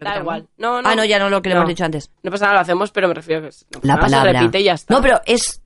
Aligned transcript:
Da 0.00 0.18
igual. 0.18 0.48
No, 0.56 0.82
no. 0.82 0.88
Ah, 0.88 0.94
no, 0.96 1.04
ya 1.04 1.18
no 1.18 1.30
lo 1.30 1.40
que 1.42 1.48
le 1.50 1.54
hemos 1.56 1.68
dicho 1.68 1.84
antes. 1.84 2.10
No 2.22 2.30
pasa 2.30 2.46
nada, 2.46 2.54
lo 2.56 2.60
hacemos, 2.62 2.90
pero 2.90 3.08
me 3.08 3.14
refiero 3.14 3.40
a 3.40 3.42
que 3.42 3.48
es- 3.50 3.66
no 3.72 3.80
pasa 3.80 3.86
La 3.86 3.94
nada, 3.94 4.08
se 4.08 4.10
palabra. 4.16 4.40
repite 4.40 4.60
y 4.60 4.64
ya 4.64 4.72
está. 4.74 4.94
No, 4.94 5.00
pero 5.00 5.20
es 5.26 5.62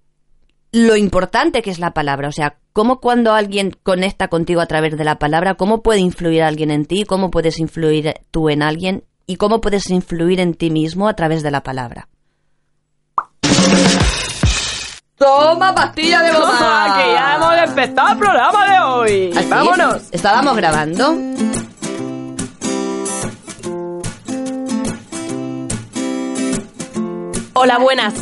lo 0.73 0.97
importante 0.97 1.63
que 1.63 1.71
es 1.71 1.79
la 1.79 1.93
palabra. 1.95 2.29
O 2.29 2.33
sea, 2.33 2.59
cómo 2.75 3.01
cuando 3.01 3.33
alguien 3.33 3.71
conecta 3.83 4.29
contigo 4.29 4.61
a 4.61 4.67
través 4.67 4.97
de 4.99 5.05
la 5.05 5.19
palabra, 5.19 5.55
cómo 5.55 5.83
puede 5.83 6.01
influir 6.01 6.43
alguien 6.43 6.71
en 6.71 6.85
ti, 6.85 7.05
cómo 7.05 7.31
puedes 7.31 7.59
influir 7.59 8.15
tú 8.31 8.51
en 8.51 8.63
alguien 8.63 9.05
y 9.27 9.37
cómo 9.37 9.61
puedes 9.63 9.89
influir 9.91 10.39
en 10.41 10.55
ti 10.55 10.71
mismo 10.71 11.09
a 11.09 11.15
través 11.15 11.43
de 11.43 11.51
la 11.51 11.63
palabra. 11.63 12.09
¡Toma 15.17 15.75
pastilla 15.75 16.21
de 16.23 16.31
Toma, 16.33 16.95
que 17.03 17.13
ya 17.15 17.37
hemos 17.37 17.69
empezado 17.71 18.13
el 18.13 18.19
programa 18.19 18.71
de 18.71 18.79
hoy. 18.81 19.31
Así 19.31 19.39
es. 19.39 19.49
Vámonos. 19.49 20.03
Estábamos 20.13 20.57
grabando. 20.57 21.17
Hola, 27.59 27.79
buenas. 27.79 28.13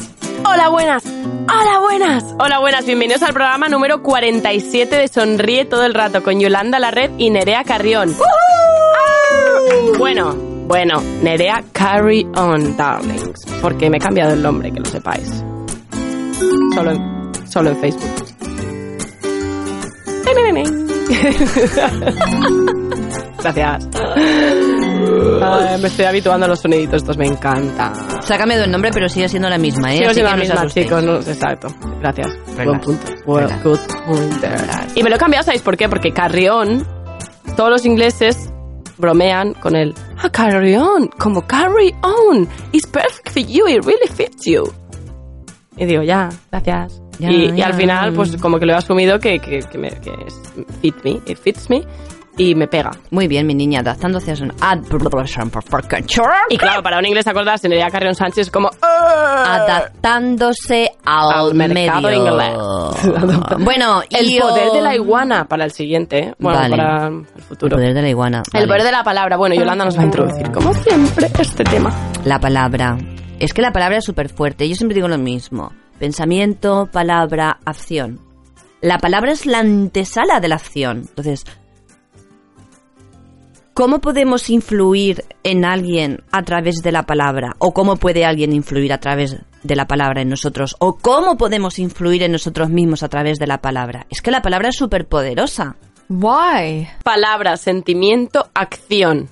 Hola, 0.48 0.68
buenas. 0.68 1.02
Hola, 1.04 1.80
buenas. 1.80 2.24
Hola, 2.38 2.60
buenas. 2.60 2.86
Bienvenidos 2.86 3.20
al 3.24 3.32
programa 3.32 3.68
número 3.68 4.00
47 4.00 4.94
de 4.94 5.08
Sonríe 5.08 5.64
todo 5.64 5.84
el 5.84 5.92
rato 5.92 6.22
con 6.22 6.38
Yolanda 6.38 6.78
Larred 6.78 7.10
y 7.18 7.30
Nerea 7.30 7.64
Carrión. 7.64 8.14
Ah. 8.20 9.98
Bueno, 9.98 10.36
bueno, 10.68 11.02
Nerea 11.20 11.64
Carry 11.72 12.24
On, 12.36 12.76
darlings. 12.76 13.44
Porque 13.60 13.90
me 13.90 13.96
he 13.96 14.00
cambiado 14.00 14.34
el 14.34 14.42
nombre, 14.42 14.70
que 14.70 14.78
lo 14.78 14.86
sepáis. 14.86 15.42
Solo 16.72 16.92
en, 16.92 17.32
solo 17.50 17.70
en 17.70 17.76
Facebook. 17.78 18.10
Gracias. 23.42 23.88
Ay, 25.42 25.80
me 25.80 25.88
estoy 25.88 26.04
habituando 26.04 26.46
a 26.46 26.48
los 26.48 26.60
soniditos, 26.60 27.02
estos 27.02 27.18
me 27.18 27.26
encantan. 27.26 28.13
Se 28.24 28.34
ha 28.34 28.38
cambiado 28.38 28.64
el 28.64 28.70
nombre, 28.70 28.90
pero 28.92 29.08
sigue 29.08 29.28
siendo 29.28 29.48
la 29.50 29.58
misma, 29.58 29.92
¿eh? 29.94 29.98
Sigo 29.98 30.10
Así 30.10 30.20
que 30.20 30.24
la 30.24 30.30
no 30.32 30.36
misma, 30.38 30.66
chicos. 30.66 31.02
no- 31.04 31.16
exacto. 31.16 31.68
Gracias. 32.00 32.28
Relax. 32.56 32.66
Buen 32.66 32.80
punto. 32.80 33.12
Well, 33.26 33.48
good. 33.62 33.78
Y 34.94 35.02
me 35.02 35.10
lo 35.10 35.16
he 35.16 35.18
cambiado, 35.18 35.44
¿sabéis 35.44 35.62
por 35.62 35.76
qué? 35.76 35.88
Porque 35.88 36.12
Carrión, 36.12 36.86
todos 37.56 37.70
los 37.70 37.84
ingleses 37.84 38.50
bromean 38.96 39.52
con 39.54 39.76
el 39.76 39.94
ah, 40.22 40.30
carry 40.30 40.74
on, 40.76 41.08
como 41.18 41.42
carry 41.46 41.94
on. 42.02 42.48
It's 42.72 42.86
perfect 42.86 43.30
for 43.30 43.42
you, 43.42 43.66
it 43.68 43.84
really 43.84 44.08
fits 44.14 44.44
you. 44.46 44.64
Y 45.76 45.84
digo, 45.84 46.02
ya, 46.02 46.28
gracias. 46.50 47.02
Ya, 47.18 47.30
y, 47.30 47.50
y 47.50 47.56
ya. 47.56 47.66
al 47.66 47.74
final, 47.74 48.12
pues 48.12 48.36
como 48.38 48.58
que 48.58 48.66
lo 48.66 48.72
he 48.72 48.76
asumido 48.76 49.18
que, 49.18 49.38
que, 49.38 49.60
que, 49.60 49.78
me, 49.78 49.90
que 49.90 50.10
es 50.26 50.40
fit 50.80 50.94
me, 51.04 51.10
it 51.26 51.38
fits 51.38 51.68
me 51.68 51.82
y 52.36 52.54
me 52.54 52.66
pega. 52.66 52.90
Muy 53.10 53.28
bien, 53.28 53.46
mi 53.46 53.54
niña, 53.54 53.80
adaptándose 53.80 54.32
a 54.32 54.36
su... 54.36 54.44
Y 56.48 56.56
claro, 56.58 56.82
para 56.82 56.98
un 56.98 57.06
inglés 57.06 57.26
acordarse, 57.26 57.68
Nerea 57.68 57.90
Carrión 57.90 58.14
Sánchez 58.14 58.50
como... 58.50 58.70
"Ah". 58.82 59.64
adaptándose 59.64 60.90
al, 61.04 61.32
Al 61.32 61.54
mercado 61.54 62.02
medio. 62.02 62.32
inglés. 62.32 63.58
bueno, 63.64 64.02
El 64.10 64.40
poder 64.40 64.70
de 64.72 64.80
la 64.82 64.94
iguana 64.94 65.44
para 65.46 65.64
el 65.64 65.70
siguiente, 65.72 66.18
¿eh? 66.18 66.34
bueno, 66.38 66.58
Vale. 66.58 66.76
para 66.76 67.06
el 67.08 67.14
El 67.36 67.42
futuro. 67.42 67.76
poder 67.76 67.94
de 67.94 68.02
la 68.02 68.08
iguana. 68.08 68.42
El 68.52 68.66
poder 68.66 68.82
de 68.82 68.92
la 68.92 69.04
palabra. 69.04 69.36
Bueno, 69.36 69.54
Yolanda 69.54 69.84
nos 69.84 69.96
va 69.96 70.02
a 70.02 70.06
introducir, 70.06 70.50
como 70.50 70.72
siempre, 70.74 71.30
este 71.38 71.64
tema. 71.64 71.92
La 72.24 72.38
palabra. 72.40 72.98
Es 73.38 73.52
que 73.52 73.62
la 73.62 73.72
palabra 73.72 73.98
es 73.98 74.04
súper 74.04 74.28
fuerte. 74.28 74.68
Yo 74.68 74.74
siempre 74.74 74.94
digo 74.94 75.08
lo 75.08 75.18
mismo. 75.18 75.72
Pensamiento, 75.98 76.88
palabra, 76.92 77.58
acción. 77.64 78.20
La 78.80 78.98
palabra 78.98 79.32
es 79.32 79.46
la 79.46 79.60
antesala 79.60 80.40
de 80.40 80.48
la 80.48 80.56
acción. 80.56 80.98
Entonces, 81.08 81.44
¿cómo 83.74 84.00
podemos 84.00 84.48
influir 84.48 85.24
en 85.42 85.64
alguien 85.64 86.22
a 86.30 86.42
través 86.42 86.76
de 86.76 86.92
la 86.92 87.02
palabra? 87.02 87.54
¿O 87.58 87.74
cómo 87.74 87.96
puede 87.96 88.24
alguien 88.24 88.52
influir 88.52 88.92
a 88.92 88.98
través 88.98 89.36
de 89.62 89.76
la 89.76 89.86
palabra 89.86 90.22
en 90.22 90.30
nosotros? 90.30 90.76
¿O 90.78 90.96
cómo 90.96 91.36
podemos 91.36 91.78
influir 91.78 92.22
en 92.22 92.32
nosotros 92.32 92.70
mismos 92.70 93.02
a 93.02 93.08
través 93.08 93.38
de 93.38 93.46
la 93.46 93.60
palabra? 93.60 94.06
Es 94.10 94.22
que 94.22 94.30
la 94.30 94.42
palabra 94.42 94.68
es 94.68 94.76
súper 94.76 95.06
poderosa. 95.06 95.76
Why? 96.08 96.88
Palabra, 97.02 97.56
sentimiento, 97.56 98.48
acción. 98.54 99.28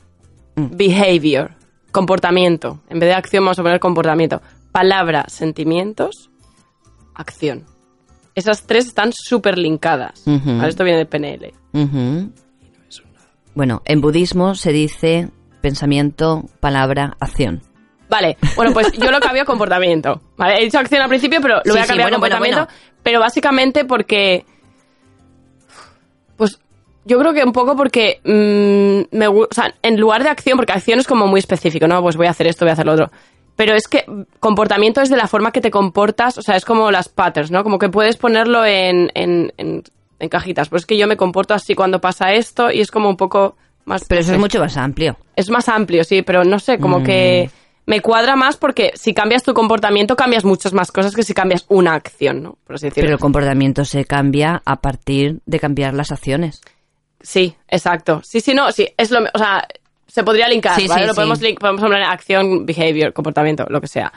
Mm. 0.56 0.76
Behavior. 0.76 1.52
Comportamiento. 1.92 2.80
En 2.88 2.98
vez 2.98 3.10
de 3.10 3.14
acción 3.14 3.44
vamos 3.44 3.58
a 3.58 3.62
poner 3.62 3.80
comportamiento. 3.80 4.42
Palabra, 4.72 5.26
sentimientos, 5.28 6.30
acción. 7.14 7.64
Esas 8.34 8.62
tres 8.62 8.86
están 8.86 9.12
súper 9.12 9.58
linkadas. 9.58 10.26
Ujú. 10.26 10.50
Ahora 10.50 10.68
esto 10.68 10.84
viene 10.84 11.00
de 11.00 11.06
PNL. 11.06 11.52
Ujú. 11.74 12.32
Bueno, 13.54 13.82
en 13.84 14.00
budismo 14.00 14.54
se 14.54 14.72
dice 14.72 15.28
pensamiento, 15.60 16.44
palabra, 16.60 17.16
acción. 17.20 17.62
Vale, 18.08 18.36
bueno, 18.56 18.72
pues 18.72 18.92
yo 18.92 19.10
lo 19.10 19.20
cambio 19.20 19.42
a 19.42 19.46
comportamiento. 19.46 20.20
Vale, 20.36 20.58
he 20.60 20.64
dicho 20.64 20.78
acción 20.78 21.00
al 21.02 21.08
principio, 21.08 21.40
pero 21.40 21.56
lo 21.56 21.62
Sí, 21.64 21.70
voy 21.70 21.78
a 21.80 21.82
sí, 21.82 21.88
cambiar 21.88 22.10
bueno, 22.10 22.16
a 22.16 22.20
comportamiento. 22.20 22.64
bueno. 22.66 22.72
Pero 23.02 23.20
básicamente 23.20 23.84
porque. 23.84 24.44
Pues 26.36 26.58
yo 27.04 27.18
creo 27.18 27.32
que 27.32 27.44
un 27.44 27.52
poco 27.52 27.76
porque. 27.76 28.20
mm, 28.24 29.16
me, 29.16 29.28
o 29.28 29.48
sea, 29.50 29.74
en 29.82 29.98
lugar 29.98 30.22
de 30.24 30.30
acción, 30.30 30.56
porque 30.56 30.72
acción 30.72 30.98
es 31.00 31.06
como 31.06 31.26
muy 31.26 31.38
específico, 31.40 31.86
¿no? 31.88 32.02
Pues 32.02 32.16
voy 32.16 32.26
a 32.26 32.30
hacer 32.30 32.46
esto, 32.46 32.64
voy 32.64 32.70
a 32.70 32.74
hacer 32.74 32.86
lo 32.86 32.92
otro. 32.92 33.10
Pero 33.56 33.74
es 33.74 33.86
que 33.86 34.04
comportamiento 34.40 35.00
es 35.02 35.10
de 35.10 35.16
la 35.16 35.26
forma 35.26 35.52
que 35.52 35.60
te 35.60 35.70
comportas, 35.70 36.38
o 36.38 36.42
sea, 36.42 36.56
es 36.56 36.64
como 36.64 36.90
las 36.90 37.08
patterns, 37.08 37.50
¿no? 37.50 37.62
Como 37.62 37.78
que 37.78 37.90
puedes 37.90 38.16
ponerlo 38.16 38.64
en, 38.64 39.10
en, 39.14 39.52
en, 39.58 39.82
en 40.22 40.28
cajitas. 40.30 40.68
Pues 40.70 40.82
es 40.82 40.86
que 40.86 40.96
yo 40.96 41.06
me 41.06 41.16
comporto 41.18 41.52
así 41.52 41.74
cuando 41.74 42.00
pasa 42.00 42.32
esto 42.32 42.70
y 42.70 42.80
es 42.80 42.90
como 42.90 43.10
un 43.10 43.16
poco 43.16 43.56
más. 43.84 44.04
Pero 44.08 44.20
eso 44.22 44.32
es 44.32 44.38
mucho 44.38 44.58
más 44.60 44.76
amplio. 44.76 45.18
Es 45.36 45.50
más 45.50 45.68
amplio, 45.68 46.04
sí, 46.04 46.22
pero 46.22 46.44
no 46.44 46.58
sé, 46.58 46.78
como 46.78 47.00
Mm. 47.00 47.04
que 47.04 47.50
me 47.84 48.00
cuadra 48.00 48.36
más 48.36 48.56
porque 48.56 48.92
si 48.94 49.12
cambias 49.12 49.42
tu 49.42 49.52
comportamiento 49.54 50.14
cambias 50.14 50.44
muchas 50.44 50.72
más 50.72 50.92
cosas 50.92 51.14
que 51.16 51.24
si 51.24 51.34
cambias 51.34 51.64
una 51.68 51.94
acción, 51.94 52.42
¿no? 52.42 52.56
Por 52.64 52.76
así 52.76 52.86
decirlo. 52.86 53.06
Pero 53.08 53.14
el 53.16 53.20
comportamiento 53.20 53.84
se 53.84 54.04
cambia 54.04 54.62
a 54.64 54.76
partir 54.76 55.40
de 55.46 55.58
cambiar 55.58 55.92
las 55.92 56.12
acciones. 56.12 56.60
Sí, 57.20 57.54
exacto. 57.68 58.20
Sí, 58.24 58.40
sí, 58.40 58.54
no, 58.54 58.70
sí, 58.72 58.88
es 58.96 59.10
lo, 59.10 59.20
o 59.34 59.38
sea, 59.38 59.66
se 60.06 60.22
podría 60.22 60.48
linkar, 60.48 60.78
Sí, 60.78 60.86
¿vale? 60.86 61.02
sí, 61.02 61.08
lo 61.08 61.14
podemos 61.14 61.38
sí. 61.38 61.46
link, 61.46 61.58
podemos 61.58 61.80
poner 61.80 62.02
acción, 62.04 62.64
behavior, 62.66 63.12
comportamiento, 63.12 63.66
lo 63.68 63.80
que 63.80 63.88
sea. 63.88 64.12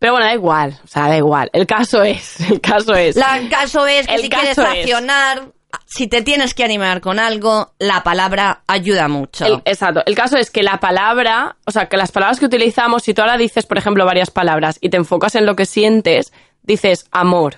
Pero 0.00 0.14
bueno, 0.14 0.26
da 0.26 0.34
igual, 0.34 0.80
o 0.82 0.86
sea, 0.88 1.08
da 1.08 1.16
igual. 1.16 1.50
El 1.52 1.66
caso 1.66 2.02
es, 2.02 2.40
el 2.50 2.60
caso 2.60 2.94
es. 2.94 3.16
El 3.16 3.48
caso 3.48 3.86
es 3.86 4.06
que 4.08 4.14
El 4.14 4.22
si 4.22 4.28
quieres 4.30 4.58
accionar, 4.58 5.52
si 5.86 6.08
te 6.08 6.22
tienes 6.22 6.54
que 6.54 6.64
animar 6.64 7.00
con 7.00 7.18
algo, 7.18 7.74
la 7.78 8.02
palabra 8.02 8.62
ayuda 8.66 9.08
mucho. 9.08 9.44
El- 9.44 9.62
exacto. 9.66 10.02
El 10.06 10.14
caso 10.16 10.36
es 10.38 10.50
que 10.50 10.62
la 10.62 10.80
palabra, 10.80 11.56
o 11.66 11.70
sea, 11.70 11.86
que 11.86 11.96
las 11.98 12.12
palabras 12.12 12.40
que 12.40 12.46
utilizamos, 12.46 13.02
si 13.02 13.12
tú 13.14 13.20
ahora 13.20 13.36
dices, 13.36 13.66
por 13.66 13.76
ejemplo, 13.78 14.04
varias 14.06 14.30
palabras 14.30 14.78
y 14.80 14.88
te 14.88 14.96
enfocas 14.96 15.34
en 15.34 15.44
lo 15.46 15.54
que 15.54 15.66
sientes, 15.66 16.32
dices 16.62 17.06
amor. 17.12 17.56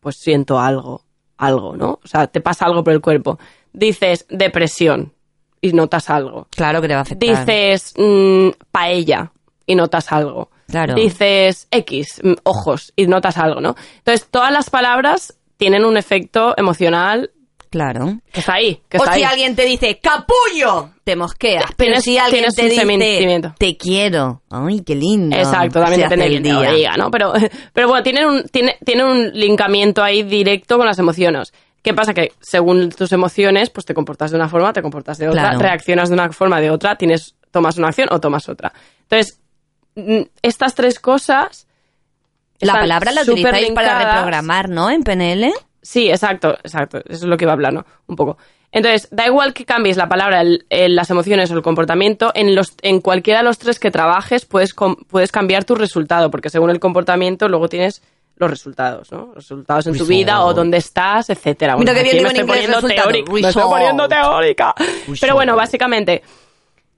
Pues 0.00 0.16
siento 0.16 0.58
algo, 0.58 1.04
algo, 1.36 1.76
¿no? 1.76 2.00
O 2.02 2.06
sea, 2.06 2.26
te 2.26 2.40
pasa 2.40 2.66
algo 2.66 2.82
por 2.82 2.92
el 2.92 3.00
cuerpo. 3.00 3.38
Dices 3.72 4.26
depresión 4.28 5.14
y 5.60 5.72
notas 5.72 6.10
algo. 6.10 6.48
Claro 6.50 6.80
que 6.80 6.88
te 6.88 6.94
va 6.94 7.00
a 7.00 7.02
afectar. 7.02 7.46
Dices 7.46 7.94
mm, 7.96 8.48
paella 8.72 9.30
y 9.66 9.74
notas 9.76 10.10
algo. 10.12 10.50
Claro. 10.68 10.94
Dices 10.94 11.68
X, 11.70 12.20
mm, 12.22 12.32
ojos 12.44 12.92
y 12.96 13.06
notas 13.06 13.38
algo, 13.38 13.60
¿no? 13.60 13.74
Entonces, 13.98 14.26
todas 14.30 14.52
las 14.52 14.68
palabras 14.70 15.36
tienen 15.56 15.84
un 15.84 15.96
efecto 15.96 16.54
emocional 16.56 17.30
Claro. 17.70 18.20
que 18.32 18.40
está 18.40 18.54
ahí, 18.54 18.80
que 18.88 18.96
O 18.98 19.02
está 19.02 19.14
si 19.14 19.20
ahí. 19.20 19.24
alguien 19.24 19.54
te 19.56 19.64
dice 19.64 19.98
capullo, 20.02 20.90
te 21.04 21.14
mosqueas. 21.16 21.64
Pero 21.76 22.00
si 22.00 22.16
alguien 22.18 22.44
te 22.54 22.62
dice 22.68 22.76
sentimiento. 22.76 23.54
te 23.58 23.76
quiero, 23.76 24.42
ay, 24.50 24.82
qué 24.82 24.94
lindo. 24.94 25.36
Exacto, 25.36 25.80
también 25.80 26.08
depende 26.08 26.40
día. 26.40 26.70
diga, 26.72 26.96
¿no? 26.96 27.10
Pero, 27.10 27.32
pero 27.72 27.88
bueno, 27.88 28.02
tienen 28.02 28.26
un, 28.26 28.44
tiene, 28.44 28.76
tiene 28.84 29.04
un 29.04 29.30
linkamiento 29.34 30.02
ahí 30.02 30.22
directo 30.22 30.78
con 30.78 30.86
las 30.86 30.98
emociones. 30.98 31.52
¿Qué 31.82 31.94
pasa? 31.94 32.14
Que 32.14 32.32
según 32.40 32.88
tus 32.90 33.12
emociones, 33.12 33.70
pues 33.70 33.84
te 33.86 33.94
comportas 33.94 34.30
de 34.32 34.36
una 34.36 34.48
forma, 34.48 34.72
te 34.72 34.82
comportas 34.82 35.18
de 35.18 35.28
otra, 35.28 35.42
Claro. 35.42 35.58
reaccionas 35.60 36.08
de 36.08 36.14
una 36.14 36.30
forma, 36.32 36.60
de 36.60 36.70
otra, 36.70 36.96
tienes, 36.96 37.34
tomas 37.52 37.76
una 37.78 37.88
acción 37.88 38.08
o 38.10 38.18
tomas 38.20 38.48
otra. 38.48 38.72
Entonces, 39.02 39.40
estas 40.42 40.74
tres 40.74 41.00
cosas. 41.00 41.66
La 42.60 42.72
palabra 42.74 43.12
la 43.12 43.22
utilizáis 43.22 43.70
para 43.72 43.98
reprogramar, 44.04 44.68
¿no? 44.70 44.90
En 44.90 45.02
PNL. 45.02 45.52
Sí, 45.82 46.08
exacto, 46.10 46.52
exacto. 46.64 46.98
Eso 46.98 47.06
es 47.08 47.22
lo 47.24 47.36
que 47.36 47.44
iba 47.44 47.52
a 47.52 47.54
hablar, 47.54 47.72
¿no? 47.72 47.84
Un 48.06 48.16
poco. 48.16 48.38
Entonces, 48.72 49.08
da 49.10 49.26
igual 49.26 49.54
que 49.54 49.64
cambies 49.64 49.96
la 49.96 50.08
palabra, 50.08 50.40
el- 50.40 50.66
el- 50.70 50.96
las 50.96 51.08
emociones 51.10 51.50
o 51.50 51.54
el 51.54 51.62
comportamiento, 51.62 52.32
en, 52.34 52.54
los, 52.54 52.74
en 52.82 53.00
cualquiera 53.00 53.40
de 53.40 53.44
los 53.44 53.58
tres 53.58 53.78
que 53.78 53.90
trabajes 53.90 54.44
puedes, 54.44 54.74
com- 54.74 54.96
puedes 55.08 55.30
cambiar 55.32 55.64
tu 55.64 55.74
resultado, 55.74 56.30
porque 56.30 56.50
según 56.50 56.70
el 56.70 56.80
comportamiento 56.80 57.48
luego 57.48 57.68
tienes 57.68 58.02
los 58.36 58.50
resultados, 58.50 59.12
¿no? 59.12 59.26
Los 59.26 59.34
resultados 59.36 59.86
en 59.86 59.96
tu 59.96 60.04
vida 60.04 60.42
o 60.44 60.52
dónde 60.52 60.76
estás, 60.78 61.30
etcétera. 61.30 61.76
Mira 61.76 61.94
qué 61.94 62.02
bien 62.02 62.16
aquí 62.16 62.18
digo 62.18 62.32
me 62.32 62.38
en 62.38 62.40
estoy 62.50 62.58
inglés 62.58 62.76
poniendo 62.82 63.02
teórica. 63.02 63.32
Me 63.32 63.38
estoy 63.40 63.52
Result. 63.62 63.72
poniendo 63.74 64.08
teórica. 64.08 64.74
Result. 64.78 65.20
Pero 65.20 65.34
bueno, 65.34 65.56
básicamente, 65.56 66.22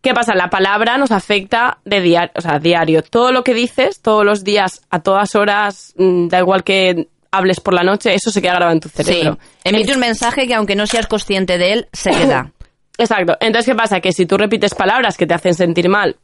¿qué 0.08 0.14
pasa? 0.14 0.34
La 0.34 0.49
palabra 0.49 0.96
nos 0.96 1.12
afecta 1.12 1.78
de 1.84 2.00
diario, 2.00 2.31
o 2.34 2.40
sea, 2.40 2.58
diario. 2.58 3.02
Todo 3.02 3.31
lo 3.31 3.44
que 3.44 3.52
dices, 3.52 4.00
todos 4.00 4.25
los 4.25 4.43
días, 4.43 4.81
a 4.88 5.00
todas 5.00 5.34
horas, 5.34 5.93
mm, 5.99 6.28
da 6.28 6.38
igual 6.38 6.64
que 6.64 7.08
hables 7.31 7.60
por 7.60 7.75
la 7.75 7.82
noche, 7.82 8.14
eso 8.14 8.31
se 8.31 8.40
queda 8.40 8.55
grabado 8.55 8.72
en 8.72 8.81
tu 8.81 8.88
cerebro. 8.88 9.38
Sí. 9.40 9.49
Emite 9.64 9.93
un 9.93 10.00
mensaje 10.00 10.46
que 10.46 10.55
aunque 10.55 10.76
no 10.76 10.87
seas 10.87 11.06
consciente 11.06 11.58
de 11.58 11.72
él, 11.72 11.88
se 11.93 12.10
queda. 12.10 12.52
Exacto. 12.99 13.37
Entonces, 13.40 13.70
¿qué 13.70 13.76
pasa? 13.76 14.00
Que 14.00 14.12
si 14.12 14.25
tú 14.25 14.38
repites 14.38 14.75
palabras 14.75 15.19
que 15.19 15.26
te 15.26 15.34
hacen 15.34 15.52
sentir 15.52 15.90
mal 15.90 16.16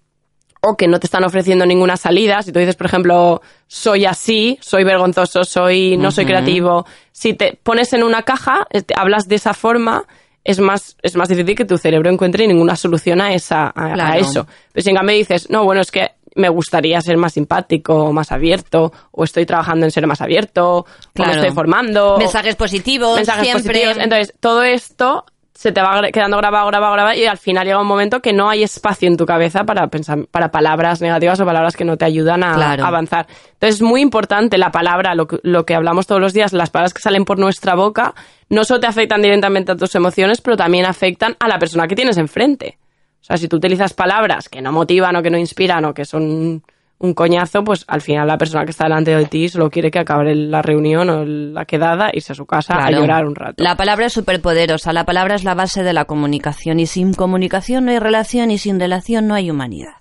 o 0.62 0.78
que 0.78 0.88
no 0.88 0.98
te 0.98 1.06
están 1.06 1.25
ofreciendo 1.25 1.66
ninguna 1.66 1.98
salida, 1.98 2.40
si 2.40 2.52
tú 2.52 2.58
dices, 2.58 2.76
por 2.76 2.86
ejemplo, 2.86 3.42
soy 3.66 4.06
así, 4.06 4.58
soy 4.62 4.82
vergonzoso, 4.82 5.44
soy 5.44 5.98
no 5.98 6.10
soy 6.10 6.25
creativo, 6.25 6.86
si 7.12 7.34
te 7.34 7.58
pones 7.62 7.92
en 7.92 8.02
una 8.02 8.22
caja, 8.22 8.66
este, 8.70 8.94
hablas 8.96 9.28
de 9.28 9.34
esa 9.34 9.52
forma, 9.52 10.06
es 10.44 10.61
más, 10.61 10.96
es 11.02 11.17
más 11.17 11.29
difícil 11.29 11.56
que 11.56 11.64
tu 11.64 11.79
cerebro 11.79 12.11
encuentre 12.11 12.46
ninguna 12.46 12.76
solución 12.76 13.20
a, 13.20 13.32
esa, 13.32 13.73
a, 13.75 14.12
a 14.12 14.19
eso. 14.19 14.46
Pero 14.73 14.85
si 14.85 14.91
en 14.91 14.96
cambio 14.96 15.17
dices, 15.17 15.49
no, 15.50 15.64
bueno, 15.64 15.81
es 15.81 15.91
que 15.91 16.11
me 16.35 16.49
gustaría 16.49 17.00
ser 17.00 17.17
más 17.17 17.32
simpático, 17.32 18.12
más 18.12 18.32
abierto, 18.32 18.93
o 19.11 19.25
estoy 19.25 19.46
trabajando 19.46 19.87
en 19.87 19.91
ser 19.91 20.06
más 20.06 20.20
abierto, 20.20 20.79
o 20.79 20.87
me 21.14 21.32
estoy 21.32 21.50
formando. 21.52 22.19
Mensajes 22.19 22.56
positivos, 22.56 23.17
mensajes 23.17 23.44
siempre. 23.44 23.73
positivos. 23.73 23.99
Entonces, 23.99 24.35
todo 24.41 24.62
esto 24.62 25.25
se 25.55 25.71
te 25.71 25.81
va 25.81 26.03
quedando 26.12 26.37
grabado, 26.37 26.67
grabado, 26.67 26.93
grabado, 26.95 27.17
y 27.17 27.27
al 27.27 27.39
final 27.39 27.65
llega 27.65 27.81
un 27.81 27.87
momento 27.87 28.21
que 28.21 28.33
no 28.33 28.51
hay 28.51 28.65
espacio 28.65 29.06
en 29.09 29.17
tu 29.17 29.25
cabeza 29.25 29.62
para 29.65 29.87
pensar, 29.87 30.27
para 30.31 30.51
palabras 30.51 31.01
negativas 31.01 31.39
o 31.41 31.45
palabras 31.47 31.77
que 31.77 31.85
no 31.85 31.97
te 31.97 32.05
ayudan 32.05 32.43
a, 32.43 32.55
Claro. 32.55 32.85
a 32.85 32.89
avanzar. 32.89 33.27
Entonces, 33.53 33.77
es 33.77 33.83
muy 33.83 34.01
importante 34.01 34.59
la 34.59 34.73
palabra, 34.73 35.15
lo 35.15 35.29
que, 35.29 35.39
lo 35.45 35.65
que 35.65 35.75
hablamos 35.77 36.06
todos 36.09 36.21
los 36.21 36.33
días, 36.33 36.53
las 36.53 36.71
palabras 36.71 36.93
que 36.93 37.01
salen 37.01 37.25
por 37.25 37.39
nuestra 37.39 37.77
boca, 37.77 38.15
no 38.51 38.65
solo 38.65 38.81
te 38.81 38.89
afectan 38.89 39.23
directamente 39.23 39.73
a 39.73 39.77
tus 39.77 39.95
emociones, 39.95 40.41
pero 40.41 40.56
también 40.56 40.87
afectan 40.87 41.37
a 41.39 41.47
la 41.47 41.59
persona 41.59 41.87
que 41.87 41.95
tienes 41.95 42.17
enfrente. 42.19 42.79
O 43.21 43.25
sea, 43.25 43.37
si 43.37 43.47
tú 43.49 43.56
utilizas 43.56 43.95
palabras 43.95 44.49
que 44.49 44.61
no 44.61 44.73
motivan 44.73 45.15
o 45.17 45.23
que 45.23 45.31
no 45.31 45.39
inspiran 45.39 45.85
o 45.85 45.95
que 45.95 46.05
son 46.05 46.62
un 47.05 47.15
coñazo, 47.15 47.62
pues 47.62 47.85
al 47.87 48.01
final 48.01 48.27
la 48.27 48.39
persona 48.39 48.65
que 48.65 48.71
está 48.71 48.85
delante 48.85 49.15
de 49.15 49.27
ti 49.27 49.49
solo 49.49 49.69
quiere 49.71 49.91
que 49.91 49.99
acabe 49.99 50.35
la 50.35 50.62
reunión 50.62 51.11
o 51.11 51.25
la 51.25 51.65
quedada, 51.67 52.11
irse 52.12 52.33
a 52.33 52.35
su 52.35 52.47
casa 52.47 52.75
Claro. 52.75 52.97
a 52.97 53.01
llorar 53.01 53.27
un 53.27 53.35
rato. 53.35 53.62
La 53.62 53.77
palabra 53.77 54.06
es 54.06 54.12
súper 54.12 54.41
poderosa. 54.41 54.93
La 54.93 55.05
palabra 55.05 55.35
es 55.35 55.45
la 55.45 55.55
base 55.55 55.83
de 55.83 55.93
la 55.93 56.06
comunicación. 56.06 56.81
Y 56.81 56.87
sin 56.87 57.12
comunicación 57.12 57.85
no 57.85 57.91
hay 57.91 57.99
relación 57.99 58.51
y 58.51 58.59
sin 58.59 58.81
relación 58.81 59.27
no 59.29 59.35
hay 59.35 59.51
humanidad. 59.51 59.97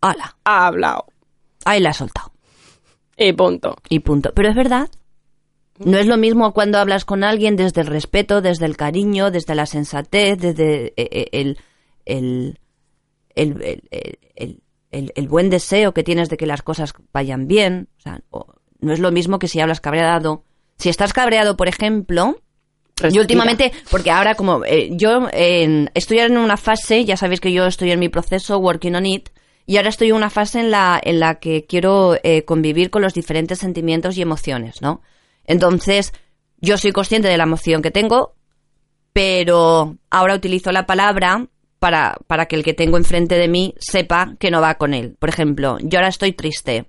¡Hala! 0.00 0.36
Ha 0.44 0.66
hablado. 0.66 1.06
Ahí 1.64 1.80
la 1.80 1.90
he 1.90 1.94
soltado. 1.94 2.32
Y 3.16 3.32
punto. 3.32 3.76
Y 3.88 4.00
punto. 4.00 4.32
Pero 4.34 4.50
es 4.50 4.54
verdad. 4.54 4.88
No 5.78 5.96
es 5.98 6.06
lo 6.06 6.16
mismo 6.16 6.52
cuando 6.52 6.78
hablas 6.78 7.04
con 7.04 7.24
alguien 7.24 7.56
desde 7.56 7.80
el 7.80 7.86
respeto, 7.88 8.42
desde 8.42 8.66
el 8.66 8.76
cariño, 8.76 9.30
desde 9.30 9.54
la 9.54 9.66
sensatez, 9.66 10.38
desde 10.38 10.86
eh, 10.88 10.92
eh, 10.96 11.28
el, 11.32 11.58
el, 12.04 12.58
el, 13.34 13.82
el, 14.36 14.60
el- 14.94 15.12
el- 15.16 15.28
buen 15.28 15.50
deseo 15.50 15.92
que 15.94 16.02
tienes 16.02 16.28
de 16.30 16.36
que 16.36 16.46
las 16.46 16.62
cosas 16.62 16.92
vayan 17.12 17.46
bien. 17.46 17.88
O 17.98 18.00
sea, 18.00 18.20
no 18.80 18.92
es 18.92 19.00
lo 19.00 19.10
mismo 19.12 19.38
que 19.38 19.48
si 19.48 19.60
hablas 19.60 19.80
cabreado. 19.80 20.44
Si 20.78 20.88
estás 20.88 21.12
cabreado, 21.12 21.56
por 21.56 21.68
ejemplo, 21.68 22.36
Respira. 22.96 23.10
yo 23.10 23.20
últimamente, 23.22 23.72
porque 23.90 24.10
ahora 24.10 24.34
como 24.34 24.64
eh, 24.64 24.90
yo 24.92 25.28
en- 25.32 25.90
estoy 25.94 26.18
en 26.20 26.36
una 26.38 26.56
fase, 26.56 27.04
ya 27.04 27.16
sabéis 27.16 27.40
que 27.40 27.52
yo 27.52 27.66
estoy 27.66 27.90
en 27.90 28.00
mi 28.00 28.08
proceso 28.08 28.58
working 28.58 28.94
on 28.94 29.06
it, 29.06 29.28
y 29.66 29.76
ahora 29.78 29.88
estoy 29.88 30.08
en 30.10 30.16
una 30.16 30.30
fase 30.30 30.60
en 30.60 30.70
la, 30.70 31.00
en 31.02 31.20
la 31.20 31.36
que 31.36 31.64
quiero 31.66 32.16
eh, 32.22 32.44
convivir 32.44 32.90
con 32.90 33.02
los 33.02 33.14
diferentes 33.14 33.58
sentimientos 33.60 34.16
y 34.18 34.22
emociones, 34.22 34.82
¿no? 34.82 35.00
Entonces, 35.46 36.12
yo 36.60 36.76
soy 36.78 36.92
consciente 36.92 37.28
de 37.28 37.36
la 37.38 37.44
emoción 37.44 37.80
que 37.82 37.90
tengo, 37.90 38.34
pero 39.12 39.96
ahora 40.10 40.34
utilizo 40.34 40.72
la 40.72 40.86
palabra 40.86 41.46
para, 41.84 42.16
para 42.26 42.46
que 42.46 42.56
el 42.56 42.64
que 42.64 42.72
tengo 42.72 42.96
enfrente 42.96 43.36
de 43.36 43.46
mí 43.46 43.74
sepa 43.78 44.36
que 44.38 44.50
no 44.50 44.62
va 44.62 44.76
con 44.76 44.94
él. 44.94 45.16
Por 45.18 45.28
ejemplo, 45.28 45.76
yo 45.82 45.98
ahora 45.98 46.08
estoy 46.08 46.32
triste. 46.32 46.86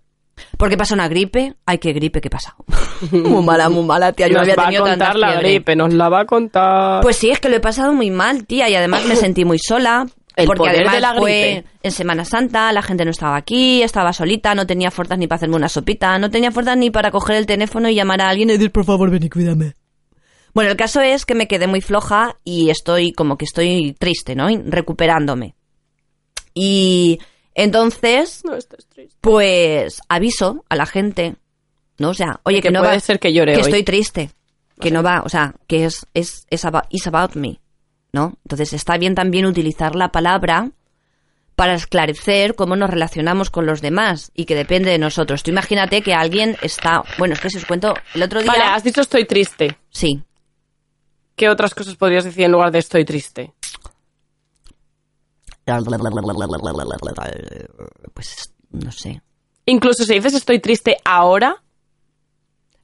¿Porque 0.58 0.78
pasa 0.78 0.96
una 0.96 1.10
gripe? 1.10 1.56
Ay, 1.66 1.80
qué 1.80 1.92
gripe, 1.92 2.22
¿qué 2.22 2.30
pasa? 2.30 2.56
muy 3.12 3.44
mala, 3.44 3.68
muy 3.68 3.84
mala, 3.84 4.14
tía. 4.14 4.30
Yo 4.30 4.36
no 4.36 4.46
nos 4.46 4.58
había 4.58 4.80
va 4.80 4.88
a 4.88 4.90
contar 4.92 5.16
la 5.18 5.32
fiebre. 5.32 5.50
gripe, 5.50 5.76
nos 5.76 5.94
la 5.94 6.08
va 6.08 6.22
a 6.22 6.26
contar. 6.26 7.02
Pues 7.02 7.18
sí, 7.18 7.30
es 7.30 7.42
que 7.42 7.50
lo 7.50 7.58
he 7.58 7.60
pasado 7.60 7.92
muy 7.92 8.10
mal, 8.10 8.46
tía, 8.46 8.70
y 8.70 8.76
además 8.76 9.06
me 9.06 9.18
sentí 9.18 9.44
muy 9.44 9.60
sola. 9.60 10.06
El 10.38 10.46
porque 10.48 10.60
poder 10.60 10.76
además 10.76 10.94
de 10.94 11.02
la 11.02 11.16
fue 11.16 11.66
en 11.84 11.92
Semana 11.92 12.24
Santa, 12.24 12.72
la 12.72 12.82
gente 12.82 13.04
no 13.04 13.12
estaba 13.12 13.36
aquí, 13.36 13.84
estaba 13.84 14.14
solita, 14.14 14.56
no 14.56 14.66
tenía 14.66 14.92
fuerzas 14.92 15.18
ni 15.18 15.28
para 15.28 15.38
hacerme 15.38 15.58
una 15.58 15.68
sopita, 15.68 16.18
no 16.20 16.30
tenía 16.30 16.52
fuerzas 16.52 16.78
ni 16.78 16.90
para 16.90 17.12
coger 17.12 17.36
el 17.36 17.46
teléfono 17.46 17.90
y 17.90 17.96
llamar 17.96 18.22
a 18.22 18.30
alguien 18.30 18.50
y 18.50 18.54
decir, 18.54 18.72
por 18.72 18.86
favor, 18.86 19.10
ven 19.10 19.24
y 19.24 19.30
cuídame. 19.30 19.74
Bueno, 20.56 20.72
el 20.72 20.78
caso 20.78 21.02
es 21.02 21.26
que 21.26 21.36
me 21.36 21.48
quedé 21.48 21.68
muy 21.68 21.82
floja 21.82 22.38
y 22.44 22.70
estoy 22.72 23.12
como 23.12 23.38
que 23.38 23.46
estoy 23.46 23.94
triste, 24.00 24.36
¿no? 24.36 24.48
Recuperándome. 24.66 25.54
Y 26.54 27.20
entonces, 27.54 28.42
no 28.46 28.56
estás 28.56 28.88
triste. 28.88 29.16
pues 29.22 30.02
aviso 30.10 30.64
a 30.70 30.76
la 30.76 30.86
gente, 30.86 31.36
¿no? 32.00 32.10
O 32.10 32.14
sea, 32.14 32.40
oye, 32.44 32.58
que, 32.62 32.70
Que 32.70 32.72
no 32.72 32.80
puede 32.80 32.94
va, 32.94 33.00
ser 33.00 33.20
que 33.20 33.34
llore 33.34 33.52
que 33.54 33.58
hoy. 33.60 33.64
estoy 33.64 33.84
triste, 33.84 34.32
que 34.80 34.92
no 34.92 35.04
va, 35.04 35.22
o 35.26 35.30
sea, 35.30 35.56
que 35.68 35.86
es 35.86 36.06
es 36.14 36.48
es 36.50 36.66
about, 36.66 36.86
is 36.90 37.06
about 37.08 37.36
me, 37.36 37.60
¿no? 38.14 38.38
Entonces 38.46 38.72
está 38.74 38.98
bien 38.98 39.14
también 39.16 39.46
utilizar 39.46 39.96
la 39.96 40.10
palabra 40.12 40.72
para 41.56 41.74
esclarecer 41.76 42.56
cómo 42.56 42.76
nos 42.76 42.90
relacionamos 42.90 43.50
con 43.50 43.66
los 43.66 43.82
demás 43.82 44.32
y 44.36 44.44
que 44.46 44.56
depende 44.56 44.92
de 44.92 44.98
nosotros. 45.00 45.44
Tú 45.44 45.52
imagínate 45.52 46.02
que 46.02 46.14
alguien 46.14 46.58
está, 46.62 47.04
bueno, 47.18 47.34
es 47.34 47.40
que 47.42 47.50
si 47.50 47.58
os 47.58 47.66
cuento 47.66 47.94
el 48.14 48.24
otro 48.24 48.42
día, 48.42 48.52
Vale, 48.52 48.64
has 48.64 48.84
dicho 48.84 49.02
estoy 49.02 49.26
triste. 49.26 49.78
sí, 49.90 50.22
¿Qué 51.36 51.50
otras 51.50 51.74
cosas 51.76 51.96
podrías 51.96 52.24
decir 52.24 52.46
en 52.46 52.52
lugar 52.52 52.72
de 52.72 52.80
estoy 52.80 53.04
triste? 53.06 53.54
pues 58.14 58.54
no 58.72 58.92
sé. 58.92 59.22
Incluso 59.66 60.04
si 60.04 60.14
dices 60.14 60.34
estoy 60.34 60.60
triste 60.60 60.98
ahora. 61.04 61.62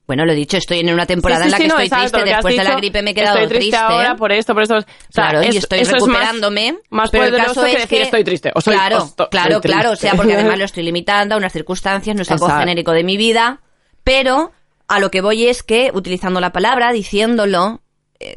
Bueno, 0.07 0.25
lo 0.25 0.33
he 0.33 0.35
dicho, 0.35 0.57
estoy 0.57 0.79
en 0.79 0.91
una 0.93 1.05
temporada 1.05 1.45
Sí, 1.45 1.49
sí, 1.49 1.49
en 1.49 1.51
la 1.51 1.57
sí, 1.57 1.63
que 1.63 1.67
no, 1.69 1.79
estoy 1.79 1.85
exacto, 1.99 2.17
triste. 2.19 2.35
Después 2.35 2.57
de 2.57 2.63
la 2.65 2.75
gripe 2.75 3.01
me 3.01 3.11
he 3.11 3.13
quedado 3.13 3.37
estoy 3.37 3.57
triste, 3.59 3.77
ahora 3.77 4.15
por 4.15 4.31
esto, 4.33 4.53
por 4.53 4.63
eso. 4.63 4.75
O 4.77 4.81
sea, 4.81 5.29
Claro, 5.29 5.43
y 5.43 5.47
es- 5.47 5.55
estoy 5.57 5.79
es 5.79 5.87
más- 5.91 6.01
recuperándome. 6.01 6.79
Más, 6.89 7.09
pero 7.11 7.25
el 7.25 7.35
caso 7.37 7.61
que 7.63 7.67
es 7.69 7.73
decir 7.75 7.89
que- 7.89 8.01
estoy 8.03 8.23
triste. 8.25 8.51
O 8.55 8.59
soy, 8.61 8.75
claro, 8.75 8.97
o 8.97 9.05
esto- 9.05 9.29
claro, 9.29 9.53
soy 9.53 9.61
claro. 9.61 9.91
O 9.91 9.95
sea, 9.95 10.15
porque 10.15 10.33
además 10.33 10.57
lo 10.59 10.65
estoy 10.65 10.83
limitando 10.83 11.35
a 11.35 11.37
unas 11.37 11.53
circunstancias, 11.53 12.13
no 12.15 12.23
es 12.23 12.31
algo 12.31 12.49
genérico 12.49 12.91
de 12.91 13.03
mi 13.05 13.15
vida. 13.15 13.61
Pero 14.03 14.51
a 14.87 14.99
lo 14.99 15.11
que 15.11 15.21
voy 15.21 15.45
es 15.45 15.63
que, 15.63 15.91
utilizando 15.93 16.41
la 16.41 16.51
palabra, 16.51 16.91
diciéndolo, 16.91 17.80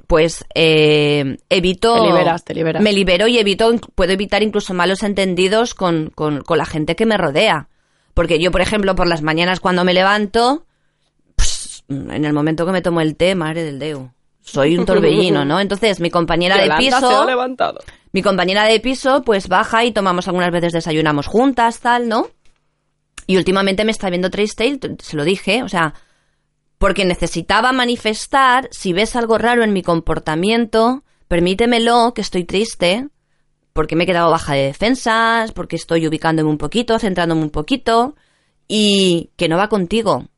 pues 0.06 0.44
eh, 0.54 1.36
evito. 1.48 1.94
Te 2.02 2.08
liberas, 2.08 2.44
te 2.44 2.54
liberas. 2.54 2.82
Me 2.82 2.92
libero 2.92 3.26
y 3.26 3.38
evito, 3.38 3.72
puedo 3.94 4.12
evitar 4.12 4.42
incluso 4.42 4.74
malos 4.74 5.02
entendidos 5.02 5.74
con, 5.74 6.10
con, 6.14 6.42
con 6.42 6.58
la 6.58 6.66
gente 6.66 6.96
que 6.96 7.06
me 7.06 7.16
rodea. 7.16 7.68
Porque 8.14 8.38
yo, 8.38 8.50
por 8.50 8.60
ejemplo, 8.60 8.94
por 8.94 9.06
las 9.08 9.22
mañanas 9.22 9.60
cuando 9.60 9.84
me 9.84 9.92
levanto, 9.94 10.66
pues, 11.36 11.82
en 11.88 12.24
el 12.24 12.32
momento 12.32 12.64
que 12.66 12.72
me 12.72 12.82
tomo 12.82 13.00
el 13.00 13.16
té, 13.16 13.34
madre 13.34 13.64
del 13.64 13.78
Deu. 13.78 14.10
Soy 14.40 14.76
un 14.76 14.84
torbellino, 14.84 15.44
¿no? 15.44 15.58
Entonces, 15.58 16.00
mi 16.00 16.10
compañera 16.10 16.56
de 16.58 16.70
piso. 16.76 17.22
ha 17.22 17.26
levantado. 17.26 17.80
Mi 18.12 18.22
compañera 18.22 18.64
de 18.64 18.78
piso, 18.78 19.22
pues 19.24 19.48
baja 19.48 19.84
y 19.84 19.90
tomamos 19.92 20.28
algunas 20.28 20.52
veces 20.52 20.72
desayunamos 20.74 21.26
juntas, 21.26 21.80
tal, 21.80 22.08
¿no? 22.08 22.28
Y 23.26 23.38
últimamente 23.38 23.84
me 23.84 23.90
está 23.90 24.10
viendo 24.10 24.30
triste 24.30 24.66
y 24.66 24.76
t- 24.76 24.96
se 25.00 25.16
lo 25.16 25.24
dije, 25.24 25.62
o 25.62 25.68
sea, 25.68 25.94
porque 26.78 27.04
necesitaba 27.04 27.72
manifestar, 27.72 28.68
si 28.70 28.92
ves 28.92 29.16
algo 29.16 29.38
raro 29.38 29.62
en 29.64 29.72
mi 29.72 29.82
comportamiento, 29.82 31.04
permítemelo, 31.28 32.12
que 32.14 32.20
estoy 32.20 32.44
triste, 32.44 33.08
porque 33.72 33.96
me 33.96 34.04
he 34.04 34.06
quedado 34.06 34.30
baja 34.30 34.54
de 34.54 34.66
defensas, 34.66 35.52
porque 35.52 35.76
estoy 35.76 36.06
ubicándome 36.06 36.50
un 36.50 36.58
poquito, 36.58 36.98
centrándome 36.98 37.42
un 37.42 37.50
poquito, 37.50 38.14
y 38.68 39.30
que 39.36 39.48
no 39.48 39.56
va 39.56 39.68
contigo, 39.68 40.28